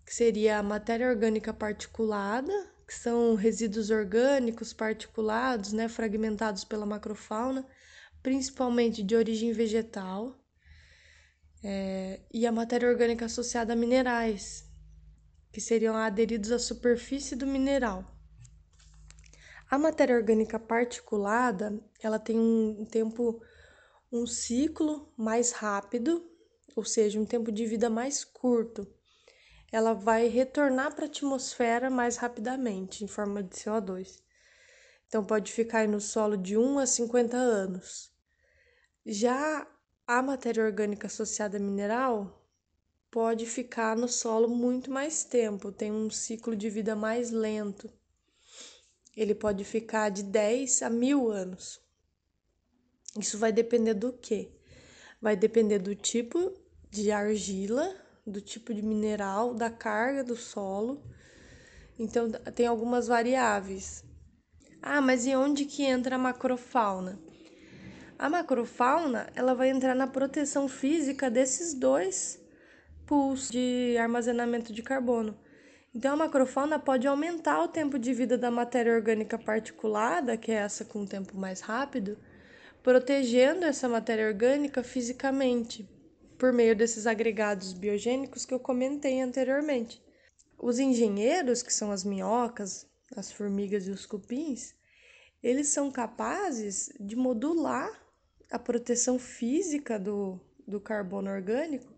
que 0.07 0.15
seria 0.15 0.59
a 0.59 0.63
matéria 0.63 1.11
orgânica 1.11 1.53
particulada, 1.53 2.53
que 2.87 2.95
são 2.95 3.35
resíduos 3.35 3.91
orgânicos 3.91 4.73
particulados, 4.73 5.75
né, 5.75 5.89
fragmentados 5.89 6.65
pela 6.65 6.87
macrofauna, 6.87 7.67
principalmente 8.25 9.03
de 9.03 9.15
origem 9.15 9.53
vegetal, 9.53 10.35
é, 11.63 12.23
e 12.33 12.47
a 12.47 12.53
matéria 12.53 12.89
orgânica 12.89 13.27
associada 13.27 13.75
a 13.75 13.77
minerais, 13.77 14.65
que 15.53 15.61
seriam 15.61 15.95
aderidos 15.95 16.51
à 16.51 16.59
superfície 16.59 17.37
do 17.37 17.47
mineral. 17.47 18.03
A 19.71 19.77
matéria 19.77 20.17
orgânica 20.17 20.59
particulada, 20.59 21.79
ela 22.03 22.19
tem 22.19 22.39
um 22.39 22.87
tempo, 22.87 23.43
um 24.11 24.27
ciclo 24.27 25.13
mais 25.19 25.53
rápido, 25.53 26.27
ou 26.75 26.83
seja, 26.85 27.21
um 27.21 27.27
tempo 27.27 27.53
de 27.53 27.67
vida 27.67 27.91
mais 27.91 28.25
curto. 28.25 28.89
Ela 29.71 29.93
vai 29.93 30.29
retornar 30.29 30.95
para 30.95 31.05
a 31.05 31.09
atmosfera 31.09 31.91
mais 31.91 32.17
rapidamente, 32.17 33.05
em 33.05 33.07
forma 33.07 33.43
de 33.43 33.55
CO2. 33.55 34.23
Então, 35.07 35.23
pode 35.23 35.53
ficar 35.53 35.87
no 35.87 36.01
solo 36.01 36.39
de 36.39 36.57
1 36.57 36.79
a 36.79 36.87
50 36.87 37.37
anos. 37.37 38.14
Já 39.07 39.67
a 40.07 40.23
matéria 40.23 40.65
orgânica 40.65 41.09
associada 41.09 41.59
a 41.59 41.61
mineral 41.61 42.43
pode 43.11 43.45
ficar 43.45 43.95
no 43.95 44.09
solo 44.09 44.49
muito 44.49 44.91
mais 44.91 45.25
tempo, 45.25 45.71
tem 45.71 45.93
um 45.93 46.09
ciclo 46.09 46.57
de 46.57 46.71
vida 46.71 46.97
mais 46.97 47.31
lento. 47.31 47.93
Ele 49.15 49.35
pode 49.35 49.63
ficar 49.63 50.09
de 50.09 50.23
10 50.23 50.81
a 50.81 50.89
mil 50.89 51.31
anos. 51.31 51.83
Isso 53.19 53.37
vai 53.37 53.53
depender 53.53 53.93
do 53.93 54.11
que? 54.11 54.51
Vai 55.21 55.37
depender 55.37 55.79
do 55.79 55.95
tipo 55.95 56.55
de 56.91 57.11
argila, 57.11 57.95
do 58.27 58.41
tipo 58.41 58.73
de 58.73 58.81
mineral, 58.81 59.53
da 59.53 59.71
carga 59.71 60.25
do 60.25 60.35
solo. 60.35 61.05
Então, 61.99 62.31
tem 62.55 62.67
algumas 62.67 63.07
variáveis. 63.07 64.03
Ah, 64.81 65.03
mas 65.03 65.27
e 65.27 65.37
onde 65.37 65.67
que 65.67 65.83
entra 65.83 66.17
a 66.17 66.19
macrofauna? 66.19 67.24
A 68.17 68.31
macrofauna, 68.31 69.29
ela 69.35 69.55
vai 69.55 69.71
entrar 69.71 69.95
na 69.95 70.07
proteção 70.07 70.69
física 70.69 71.29
desses 71.29 71.75
dois 71.75 72.41
pools 73.07 73.51
de 73.51 73.97
armazenamento 73.99 74.73
de 74.73 74.83
carbono. 74.83 75.37
Então, 75.93 76.15
a 76.15 76.17
macrofauna 76.17 76.79
pode 76.79 77.07
aumentar 77.07 77.63
o 77.63 77.69
tempo 77.69 77.99
de 77.99 78.15
vida 78.15 78.39
da 78.39 78.51
matéria 78.51 78.95
orgânica 78.95 79.39
particulada, 79.39 80.37
que 80.37 80.53
é 80.53 80.57
essa 80.57 80.85
com 80.85 81.03
um 81.03 81.07
tempo 81.07 81.37
mais 81.37 81.61
rápido, 81.61 82.17
protegendo 82.83 83.65
essa 83.65 83.89
matéria 83.89 84.27
orgânica 84.27 84.83
fisicamente, 84.83 85.89
por 86.39 86.53
meio 86.53 86.75
desses 86.75 87.07
agregados 87.07 87.73
biogênicos 87.73 88.45
que 88.45 88.55
eu 88.55 88.61
comentei 88.61 89.21
anteriormente. 89.21 90.03
Os 90.59 90.79
engenheiros, 90.79 91.63
que 91.63 91.73
são 91.73 91.91
as 91.91 92.05
minhocas, 92.05 92.87
as 93.17 93.31
formigas 93.31 93.87
e 93.87 93.91
os 93.91 94.07
cupins, 94.07 94.75
eles 95.43 95.69
são 95.69 95.91
capazes 95.91 96.93
de 96.99 97.15
modular 97.15 98.04
a 98.51 98.59
proteção 98.59 99.19
física 99.19 99.99
do, 99.99 100.41
do 100.67 100.81
carbono 100.81 101.31
orgânico 101.31 101.93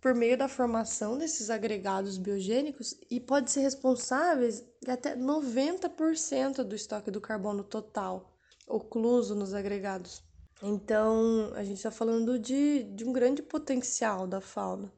por 0.00 0.14
meio 0.14 0.36
da 0.38 0.48
formação 0.48 1.18
desses 1.18 1.50
agregados 1.50 2.18
biogênicos 2.18 2.94
e 3.10 3.18
pode 3.18 3.50
ser 3.50 3.60
responsável 3.60 4.48
até 4.86 5.16
90% 5.16 6.62
do 6.62 6.74
estoque 6.74 7.10
do 7.10 7.20
carbono 7.20 7.64
total 7.64 8.32
ocluso 8.66 9.34
nos 9.34 9.54
agregados. 9.54 10.22
Então, 10.62 11.52
a 11.54 11.62
gente 11.62 11.76
está 11.76 11.90
falando 11.90 12.38
de, 12.38 12.82
de 12.94 13.04
um 13.04 13.12
grande 13.12 13.42
potencial 13.42 14.26
da 14.26 14.40
fauna. 14.40 14.92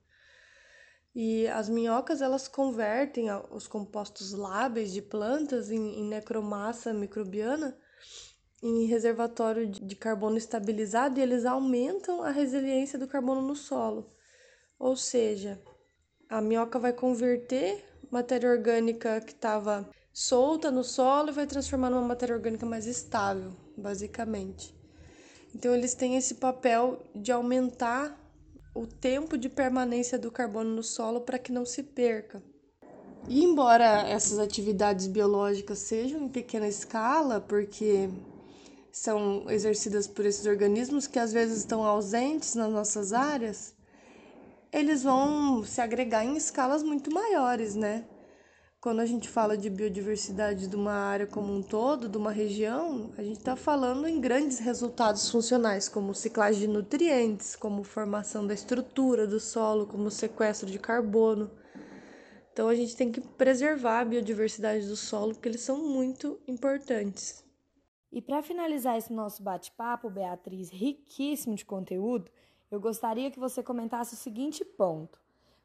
E 1.14 1.49
as 1.49 1.69
minhocas, 1.69 2.23
elas 2.23 2.47
convertem 2.47 3.27
os 3.51 3.67
compostos 3.67 4.33
lábeis 4.33 4.93
de 4.93 5.03
plantas 5.03 5.71
em, 5.71 6.01
em 6.01 6.05
necromassa 6.05 6.93
microbiana 6.93 7.77
em 8.62 8.87
reservatório 8.87 9.66
de 9.66 9.94
carbono 9.94 10.37
estabilizado 10.37 11.18
e 11.18 11.23
eles 11.23 11.44
aumentam 11.44 12.23
a 12.23 12.31
resiliência 12.31 12.99
do 12.99 13.07
carbono 13.07 13.40
no 13.42 13.55
solo. 13.55 14.11
Ou 14.79 14.97
seja, 14.97 15.61
a 16.29 16.40
minhoca 16.40 16.79
vai 16.79 16.92
converter 16.92 17.85
matéria 18.11 18.51
orgânica 18.51 19.21
que 19.21 19.33
estava 19.33 19.88
solta 20.12 20.71
no 20.71 20.83
solo 20.83 21.31
e 21.31 21.33
vai 21.33 21.47
transformar 21.47 21.90
numa 21.90 22.03
matéria 22.03 22.35
orgânica 22.35 22.66
mais 22.66 22.87
estável, 22.87 23.53
basicamente. 23.77 24.75
Então 25.55 25.75
eles 25.75 25.94
têm 25.94 26.16
esse 26.16 26.35
papel 26.35 27.03
de 27.14 27.33
aumentar 27.33 28.18
o 28.75 28.87
tempo 28.87 29.38
de 29.38 29.49
permanência 29.49 30.18
do 30.18 30.31
carbono 30.31 30.71
no 30.71 30.83
solo 30.83 31.21
para 31.21 31.38
que 31.38 31.53
não 31.53 31.64
se 31.64 31.83
perca. 31.83 32.42
E 33.27 33.42
embora 33.42 34.09
essas 34.09 34.38
atividades 34.38 35.07
biológicas 35.07 35.79
sejam 35.81 36.23
em 36.23 36.29
pequena 36.29 36.68
escala, 36.68 37.40
porque 37.40 38.09
são 38.99 39.49
exercidas 39.49 40.07
por 40.07 40.27
esses 40.27 40.47
organismos 40.47 41.07
que 41.07 41.19
às 41.19 41.33
vezes 41.33 41.59
estão 41.59 41.85
ausentes 41.85 42.55
nas 42.55 42.71
nossas 42.71 43.13
áreas, 43.13 43.75
eles 44.73 45.03
vão 45.03 45.65
se 45.65 45.81
agregar 45.81 46.25
em 46.25 46.37
escalas 46.37 46.83
muito 46.83 47.13
maiores, 47.13 47.75
né? 47.75 48.05
Quando 48.81 49.01
a 49.01 49.07
gente 49.07 49.29
fala 49.29 49.57
de 49.57 49.69
biodiversidade 49.69 50.69
de 50.69 50.77
uma 50.77 50.93
área 50.93 51.27
como 51.27 51.53
um 51.53 51.63
todo, 51.63 52.09
de 52.09 52.17
uma 52.17 52.31
região, 52.31 53.13
a 53.19 53.23
gente 53.23 53.39
está 53.39 53.57
falando 53.57 54.07
em 54.07 54.21
grandes 54.21 54.61
resultados 54.61 55.29
funcionais, 55.29 55.89
como 55.89 56.15
ciclagem 56.15 56.61
de 56.61 56.69
nutrientes, 56.69 57.57
como 57.57 57.83
formação 57.83 58.47
da 58.47 58.55
estrutura 58.55 59.27
do 59.27 59.41
solo, 59.41 59.87
como 59.87 60.11
sequestro 60.11 60.71
de 60.71 60.79
carbono. 60.79 61.51
Então 62.53 62.69
a 62.69 62.75
gente 62.75 62.95
tem 62.95 63.11
que 63.11 63.21
preservar 63.21 64.01
a 64.01 64.05
biodiversidade 64.05 64.87
do 64.87 64.97
solo, 64.97 65.35
porque 65.35 65.49
eles 65.49 65.61
são 65.61 65.79
muito 65.79 66.39
importantes. 66.47 67.48
E 68.11 68.23
para 68.23 68.42
finalizar 68.42 68.97
esse 68.97 69.12
nosso 69.12 69.42
bate-papo, 69.42 70.09
Beatriz, 70.09 70.71
riquíssimo 70.71 71.55
de 71.55 71.64
conteúdo, 71.64 72.31
eu 72.71 72.81
gostaria 72.81 73.31
que 73.31 73.38
você 73.38 73.62
comentasse 73.62 74.14
o 74.14 74.16
seguinte 74.16 74.64
ponto: 74.64 75.21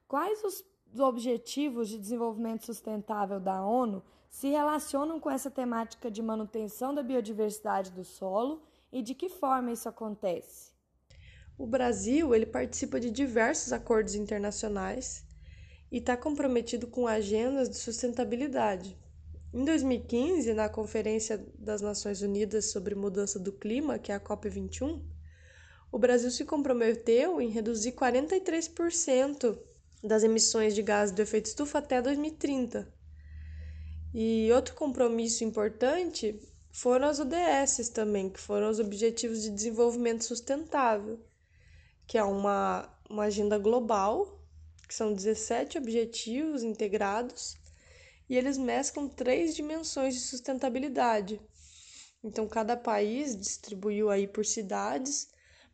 quais 0.08 0.44
os 0.44 0.64
objetivos 1.00 1.90
de 1.90 1.98
desenvolvimento 1.98 2.66
sustentável 2.66 3.40
da 3.40 3.66
ONU 3.66 4.04
se 4.30 4.50
relacionam 4.50 5.20
com 5.20 5.30
essa 5.30 5.50
temática 5.50 6.12
de 6.12 6.22
manutenção 6.22 6.94
da 6.94 7.02
biodiversidade 7.02 7.92
do 7.92 8.04
solo 8.04 8.62
e 8.92 9.02
de 9.02 9.16
que 9.16 9.30
forma 9.30 9.72
isso 9.72 9.88
acontece? 9.88 10.72
O 11.58 11.68
Brasil 11.68 12.34
ele 12.34 12.46
participa 12.46 13.00
de 13.00 13.12
diversos 13.12 13.72
acordos 13.72 14.16
internacionais 14.16 15.26
e 15.92 15.98
está 15.98 16.18
comprometido 16.18 16.88
com 16.88 17.08
agendas 17.08 17.70
de 17.70 17.76
sustentabilidade, 17.76 18.98
em 19.54 19.64
2015, 19.64 20.54
na 20.54 20.68
Conferência 20.68 21.46
das 21.58 21.82
Nações 21.82 22.22
Unidas 22.22 22.72
sobre 22.72 22.96
Mudança 22.96 23.38
do 23.38 23.52
Clima, 23.52 24.00
que 24.00 24.12
é 24.12 24.16
a 24.16 24.20
COP21, 24.20 25.02
o 25.92 26.00
Brasil 26.00 26.32
se 26.32 26.44
comprometeu 26.44 27.40
em 27.40 27.50
reduzir 27.50 27.92
43% 27.92 29.58
das 30.04 30.24
emissões 30.24 30.74
de 30.74 30.82
gases 30.82 31.14
do 31.14 31.22
efeito 31.22 31.46
estufa 31.46 31.78
até 31.78 32.02
2030. 32.02 32.92
E 34.14 34.52
outro 34.52 34.74
compromisso 34.74 35.44
importante 35.44 36.40
foram 36.72 37.08
as 37.08 37.20
ODS 37.20 37.90
também, 37.90 38.30
que 38.30 38.40
foram 38.40 38.70
os 38.70 38.80
Objetivos 38.80 39.42
de 39.42 39.52
Desenvolvimento 39.52 40.24
Sustentável, 40.24 41.20
que 42.08 42.18
é 42.18 42.24
uma, 42.24 42.90
uma 43.10 43.26
agenda 43.26 43.58
global 43.58 44.40
que 44.88 44.94
que 44.94 44.98
são 44.98 45.12
17 45.12 45.80
objetivos 45.80 46.62
integrados, 46.62 47.58
e 48.30 48.38
eles 48.38 48.58
mesclam 48.58 49.08
três 49.08 49.56
dimensões 49.56 50.14
de 50.14 50.22
sustentabilidade. 50.22 51.42
Então, 52.24 52.48
cada 52.48 52.78
país 52.78 53.36
distribuiu 53.36 54.10
aí 54.10 54.28
por 54.28 54.46
cidades 54.46 55.28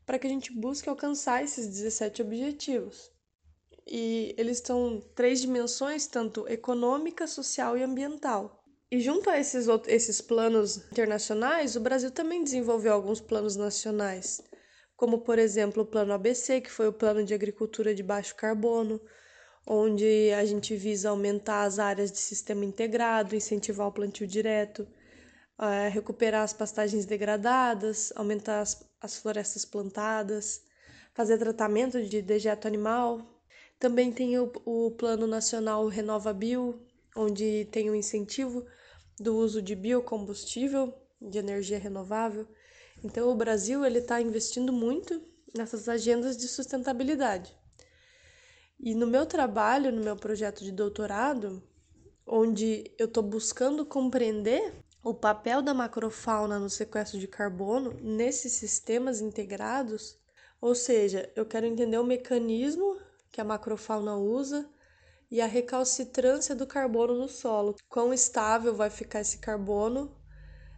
para 0.05 0.17
que 0.17 0.25
a 0.25 0.29
gente 0.29 0.51
busque 0.51 0.89
alcançar 0.89 1.43
esses 1.43 1.67
17 1.67 2.23
objetivos. 2.23 3.11
E 3.85 4.33
eles 4.37 4.57
estão 4.57 4.99
três 5.15 5.41
dimensões, 5.41 6.07
tanto 6.07 6.47
econômica, 6.47 7.27
social 7.27 7.77
e 7.77 7.83
ambiental. 7.83 8.63
E 8.91 8.99
junto 8.99 9.29
a 9.29 9.37
esses, 9.37 9.67
esses 9.87 10.19
planos 10.19 10.77
internacionais, 10.91 11.75
o 11.75 11.79
Brasil 11.79 12.09
também 12.09 12.43
desenvolveu 12.43 12.91
alguns 12.91 13.21
planos 13.21 13.55
nacionais, 13.55 14.41
como 14.95 15.21
por 15.21 15.37
exemplo 15.37 15.83
o 15.83 15.85
Plano 15.85 16.13
ABC, 16.13 16.59
que 16.59 16.71
foi 16.71 16.87
o 16.87 16.93
Plano 16.93 17.23
de 17.23 17.35
Agricultura 17.35 17.93
de 17.93 18.01
Baixo 18.01 18.35
Carbono, 18.35 18.99
onde 19.65 20.31
a 20.31 20.45
gente 20.45 20.75
visa 20.75 21.09
aumentar 21.09 21.63
as 21.63 21.79
áreas 21.79 22.11
de 22.11 22.17
sistema 22.17 22.65
integrado, 22.65 23.35
incentivar 23.35 23.87
o 23.87 23.91
plantio 23.91 24.27
direto, 24.27 24.87
é, 25.59 25.89
recuperar 25.89 26.43
as 26.43 26.53
pastagens 26.53 27.05
degradadas, 27.05 28.13
aumentar 28.15 28.61
as, 28.61 28.87
as 29.01 29.17
florestas 29.17 29.65
plantadas, 29.65 30.63
fazer 31.13 31.37
tratamento 31.37 32.01
de 32.01 32.21
dejeto 32.21 32.67
animal. 32.67 33.43
Também 33.77 34.11
tem 34.11 34.37
o, 34.39 34.91
Plano 34.91 35.27
Nacional 35.27 35.87
Renova 35.87 36.33
Bio, 36.33 36.81
onde 37.15 37.67
tem 37.71 37.89
o 37.89 37.95
incentivo 37.95 38.65
do 39.19 39.35
uso 39.35 39.61
de 39.61 39.75
biocombustível, 39.75 40.93
de 41.21 41.37
energia 41.37 41.77
renovável. 41.77 42.47
Então, 43.03 43.29
o 43.29 43.35
Brasil 43.35 43.85
ele 43.85 43.99
está 43.99 44.21
investindo 44.21 44.71
muito 44.71 45.21
nessas 45.53 45.89
agendas 45.89 46.37
de 46.37 46.47
sustentabilidade. 46.47 47.58
E 48.79 48.95
no 48.95 49.05
meu 49.05 49.25
trabalho, 49.25 49.91
no 49.91 50.01
meu 50.01 50.15
projeto 50.15 50.63
de 50.63 50.71
doutorado, 50.71 51.61
onde 52.25 52.89
eu 52.97 53.07
estou 53.07 53.21
buscando 53.21 53.85
compreender 53.85 54.73
o 55.03 55.13
papel 55.13 55.61
da 55.61 55.73
macrofauna 55.73 56.57
no 56.57 56.69
sequestro 56.69 57.19
de 57.19 57.27
carbono 57.27 57.93
nesses 58.01 58.53
sistemas 58.53 59.19
integrados, 59.19 60.17
ou 60.61 60.73
seja, 60.73 61.29
eu 61.35 61.45
quero 61.45 61.65
entender 61.65 61.97
o 61.97 62.05
mecanismo 62.05 62.97
que 63.29 63.41
a 63.41 63.43
macrofauna 63.43 64.15
usa 64.15 64.69
e 65.29 65.41
a 65.41 65.45
recalcitrância 65.45 66.55
do 66.55 66.65
carbono 66.65 67.15
no 67.15 67.27
solo. 67.27 67.75
Quão 67.89 68.13
estável 68.13 68.73
vai 68.73 68.89
ficar 68.89 69.19
esse 69.19 69.39
carbono 69.39 70.15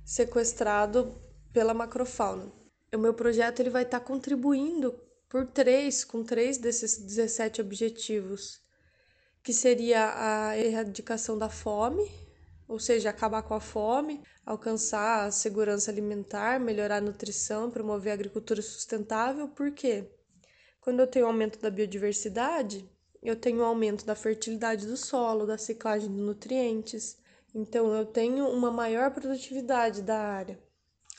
sequestrado 0.03 1.21
pela 1.53 1.73
macrofauna. 1.73 2.51
O 2.93 2.97
meu 2.97 3.13
projeto 3.13 3.59
ele 3.59 3.69
vai 3.69 3.83
estar 3.83 3.99
tá 3.99 4.05
contribuindo 4.05 4.99
por 5.31 5.47
três, 5.47 6.03
com 6.03 6.25
três 6.25 6.57
desses 6.57 6.97
17 6.97 7.61
objetivos, 7.61 8.59
que 9.41 9.53
seria 9.53 10.13
a 10.13 10.57
erradicação 10.57 11.37
da 11.37 11.47
fome, 11.47 12.11
ou 12.67 12.77
seja, 12.77 13.09
acabar 13.09 13.41
com 13.41 13.53
a 13.53 13.61
fome, 13.61 14.21
alcançar 14.45 15.25
a 15.25 15.31
segurança 15.31 15.89
alimentar, 15.89 16.59
melhorar 16.59 16.97
a 16.97 17.01
nutrição, 17.01 17.71
promover 17.71 18.11
a 18.11 18.13
agricultura 18.15 18.61
sustentável. 18.61 19.47
Por 19.47 19.71
quê? 19.71 20.11
Quando 20.81 20.99
eu 20.99 21.07
tenho 21.07 21.27
aumento 21.27 21.59
da 21.59 21.71
biodiversidade, 21.71 22.85
eu 23.23 23.37
tenho 23.37 23.63
aumento 23.63 24.05
da 24.05 24.15
fertilidade 24.15 24.85
do 24.85 24.97
solo, 24.97 25.45
da 25.45 25.57
ciclagem 25.57 26.13
de 26.13 26.21
nutrientes. 26.21 27.17
Então, 27.55 27.95
eu 27.95 28.05
tenho 28.05 28.49
uma 28.49 28.69
maior 28.69 29.11
produtividade 29.11 30.01
da 30.01 30.19
área. 30.19 30.59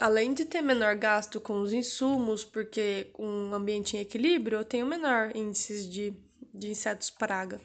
Além 0.03 0.35
de 0.35 0.45
ter 0.45 0.63
menor 0.63 0.97
gasto 0.97 1.41
com 1.41 1.61
os 1.61 1.73
insumos, 1.73 2.45
porque 2.45 3.13
um 3.17 3.55
ambiente 3.55 3.97
em 3.97 4.01
equilíbrio, 4.01 4.59
eu 4.59 4.65
tenho 4.65 4.85
menor 4.85 5.31
índices 5.33 5.89
de, 5.89 6.13
de 6.53 6.73
insetos 6.73 7.09
praga. 7.09 7.61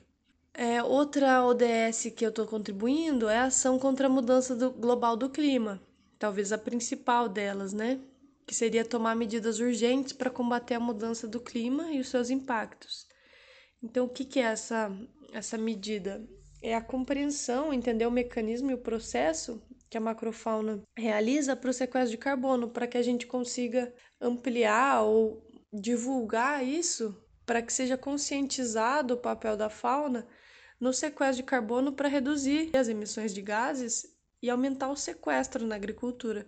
É, 0.54 0.84
outra 0.84 1.44
ODS 1.44 2.14
que 2.16 2.24
eu 2.24 2.30
estou 2.30 2.46
contribuindo 2.46 3.28
é 3.28 3.40
a 3.40 3.46
ação 3.46 3.80
contra 3.80 4.06
a 4.06 4.10
mudança 4.10 4.56
do, 4.56 4.70
global 4.70 5.18
do 5.18 5.32
clima, 5.32 5.82
talvez 6.20 6.52
a 6.52 6.60
principal 6.60 7.28
delas, 7.28 7.74
né? 7.74 8.00
Que 8.46 8.54
seria 8.54 8.86
tomar 8.86 9.16
medidas 9.16 9.60
urgentes 9.60 10.14
para 10.14 10.30
combater 10.30 10.76
a 10.76 10.80
mudança 10.80 11.28
do 11.28 11.40
clima 11.40 11.92
e 11.92 12.00
os 12.00 12.08
seus 12.08 12.30
impactos. 12.30 13.08
Então, 13.82 14.06
o 14.06 14.10
que, 14.10 14.24
que 14.24 14.40
é 14.40 14.44
essa, 14.44 14.96
essa 15.34 15.58
medida? 15.58 16.24
É 16.62 16.76
a 16.76 16.82
compreensão, 16.82 17.74
entender 17.74 18.06
o 18.06 18.12
mecanismo 18.12 18.70
e 18.70 18.76
o 18.76 18.84
processo 18.84 19.60
que 19.90 19.98
a 19.98 20.02
macrofauna 20.02 20.82
realiza 20.96 21.56
para 21.56 21.70
o 21.70 21.74
sequestro 21.74 22.12
de 22.12 22.18
carbono, 22.18 22.70
para 22.70 22.88
que 22.88 22.98
a 22.98 23.02
gente 23.02 23.26
consiga 23.26 23.94
ampliar 24.20 25.04
ou 25.04 25.46
divulgar 25.72 26.66
isso, 26.66 27.16
para 27.46 27.62
que 27.62 27.72
seja 27.72 27.98
conscientizado 27.98 29.14
o 29.14 29.18
papel 29.18 29.56
da 29.56 29.70
fauna 29.70 30.28
no 30.80 30.94
sequestro 30.94 31.38
de 31.38 31.44
carbono 31.44 31.94
para 31.94 32.08
reduzir 32.08 32.70
as 32.76 32.88
emissões 32.88 33.34
de 33.34 33.42
gases 33.42 34.06
e 34.42 34.50
aumentar 34.50 34.90
o 34.90 34.96
sequestro 34.96 35.66
na 35.66 35.76
agricultura. 35.76 36.48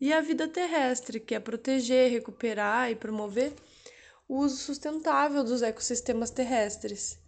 E 0.00 0.12
a 0.12 0.20
vida 0.20 0.46
terrestre, 0.46 1.20
que 1.20 1.34
é 1.34 1.40
proteger, 1.40 2.10
recuperar 2.10 2.90
e 2.90 2.96
promover 2.96 3.52
o 4.28 4.38
uso 4.38 4.56
sustentável 4.56 5.42
dos 5.42 5.62
ecossistemas 5.62 6.30
terrestres. 6.30 7.18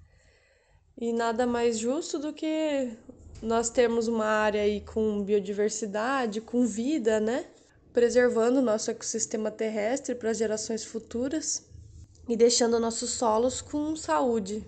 E 0.98 1.12
nada 1.12 1.46
mais 1.46 1.78
justo 1.78 2.18
do 2.18 2.32
que 2.32 2.96
nós 3.42 3.70
termos 3.70 4.08
uma 4.08 4.26
área 4.26 4.62
aí 4.62 4.80
com 4.80 5.22
biodiversidade, 5.22 6.40
com 6.40 6.66
vida, 6.66 7.20
né? 7.20 7.46
Preservando 7.92 8.58
o 8.58 8.62
nosso 8.62 8.90
ecossistema 8.90 9.50
terrestre 9.50 10.14
para 10.14 10.30
as 10.30 10.38
gerações 10.38 10.84
futuras 10.84 11.64
e 12.28 12.36
deixando 12.36 12.80
nossos 12.80 13.10
solos 13.10 13.60
com 13.60 13.94
saúde, 13.94 14.64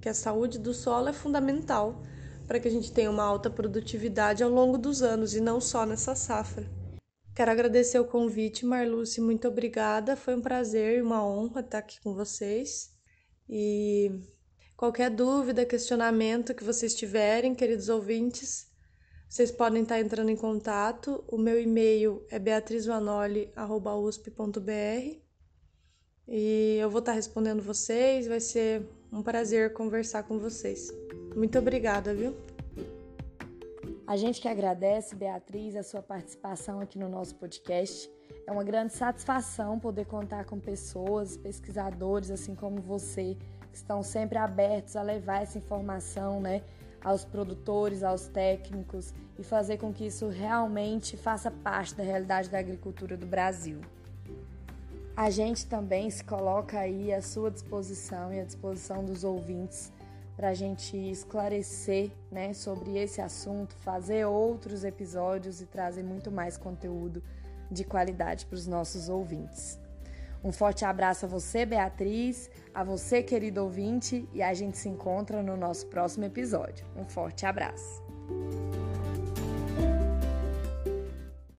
que 0.00 0.08
a 0.08 0.14
saúde 0.14 0.58
do 0.58 0.74
solo 0.74 1.08
é 1.08 1.12
fundamental 1.12 2.02
para 2.46 2.58
que 2.58 2.66
a 2.66 2.70
gente 2.70 2.90
tenha 2.90 3.10
uma 3.10 3.22
alta 3.22 3.48
produtividade 3.48 4.42
ao 4.42 4.50
longo 4.50 4.76
dos 4.76 5.02
anos 5.02 5.34
e 5.34 5.40
não 5.40 5.60
só 5.60 5.86
nessa 5.86 6.16
safra. 6.16 6.68
Quero 7.32 7.52
agradecer 7.52 7.98
o 8.00 8.04
convite, 8.04 8.66
Marluce, 8.66 9.20
muito 9.20 9.46
obrigada. 9.46 10.16
Foi 10.16 10.34
um 10.34 10.40
prazer 10.40 10.98
e 10.98 11.02
uma 11.02 11.24
honra 11.24 11.60
estar 11.60 11.78
aqui 11.78 12.00
com 12.00 12.12
vocês. 12.12 12.90
E 13.48 14.10
qualquer 14.80 15.10
dúvida, 15.10 15.66
questionamento 15.66 16.54
que 16.54 16.64
vocês 16.64 16.94
tiverem, 16.94 17.54
queridos 17.54 17.90
ouvintes, 17.90 18.66
vocês 19.28 19.50
podem 19.50 19.82
estar 19.82 20.00
entrando 20.00 20.30
em 20.30 20.36
contato. 20.36 21.22
O 21.28 21.36
meu 21.36 21.60
e-mail 21.60 22.24
é 22.30 22.38
beatrizvanoli.usp.br 22.38 25.18
e 26.26 26.78
eu 26.80 26.88
vou 26.88 27.00
estar 27.00 27.12
respondendo 27.12 27.62
vocês. 27.62 28.26
Vai 28.26 28.40
ser 28.40 28.88
um 29.12 29.22
prazer 29.22 29.74
conversar 29.74 30.22
com 30.22 30.38
vocês. 30.38 30.90
Muito 31.36 31.58
obrigada, 31.58 32.14
viu? 32.14 32.34
A 34.06 34.16
gente 34.16 34.40
que 34.40 34.48
agradece, 34.48 35.14
Beatriz, 35.14 35.76
a 35.76 35.82
sua 35.82 36.00
participação 36.00 36.80
aqui 36.80 36.98
no 36.98 37.10
nosso 37.10 37.34
podcast. 37.34 38.10
É 38.46 38.50
uma 38.50 38.64
grande 38.64 38.94
satisfação 38.94 39.78
poder 39.78 40.06
contar 40.06 40.46
com 40.46 40.58
pessoas, 40.58 41.36
pesquisadores 41.36 42.30
assim 42.30 42.54
como 42.54 42.80
você, 42.80 43.36
estão 43.76 44.02
sempre 44.02 44.38
abertos 44.38 44.96
a 44.96 45.02
levar 45.02 45.42
essa 45.42 45.58
informação, 45.58 46.40
né, 46.40 46.62
aos 47.02 47.24
produtores, 47.24 48.02
aos 48.02 48.26
técnicos 48.26 49.12
e 49.38 49.42
fazer 49.42 49.78
com 49.78 49.92
que 49.92 50.06
isso 50.06 50.28
realmente 50.28 51.16
faça 51.16 51.50
parte 51.50 51.94
da 51.94 52.02
realidade 52.02 52.50
da 52.50 52.58
agricultura 52.58 53.16
do 53.16 53.26
Brasil. 53.26 53.80
A 55.16 55.28
gente 55.30 55.66
também 55.66 56.08
se 56.10 56.22
coloca 56.22 56.78
aí 56.78 57.12
à 57.12 57.20
sua 57.20 57.50
disposição 57.50 58.32
e 58.32 58.40
à 58.40 58.44
disposição 58.44 59.04
dos 59.04 59.24
ouvintes 59.24 59.92
para 60.36 60.48
a 60.48 60.54
gente 60.54 60.96
esclarecer 60.96 62.10
né, 62.30 62.54
sobre 62.54 62.96
esse 62.96 63.20
assunto, 63.20 63.74
fazer 63.76 64.24
outros 64.24 64.84
episódios 64.84 65.60
e 65.60 65.66
trazer 65.66 66.02
muito 66.02 66.30
mais 66.30 66.56
conteúdo 66.56 67.22
de 67.70 67.84
qualidade 67.84 68.46
para 68.46 68.56
os 68.56 68.66
nossos 68.66 69.10
ouvintes. 69.10 69.78
Um 70.42 70.52
forte 70.52 70.84
abraço 70.84 71.26
a 71.26 71.28
você, 71.28 71.66
Beatriz, 71.66 72.50
a 72.74 72.82
você, 72.82 73.22
querido 73.22 73.62
ouvinte, 73.62 74.28
e 74.32 74.42
a 74.42 74.54
gente 74.54 74.78
se 74.78 74.88
encontra 74.88 75.42
no 75.42 75.56
nosso 75.56 75.86
próximo 75.86 76.24
episódio. 76.24 76.86
Um 76.96 77.04
forte 77.04 77.44
abraço. 77.44 78.02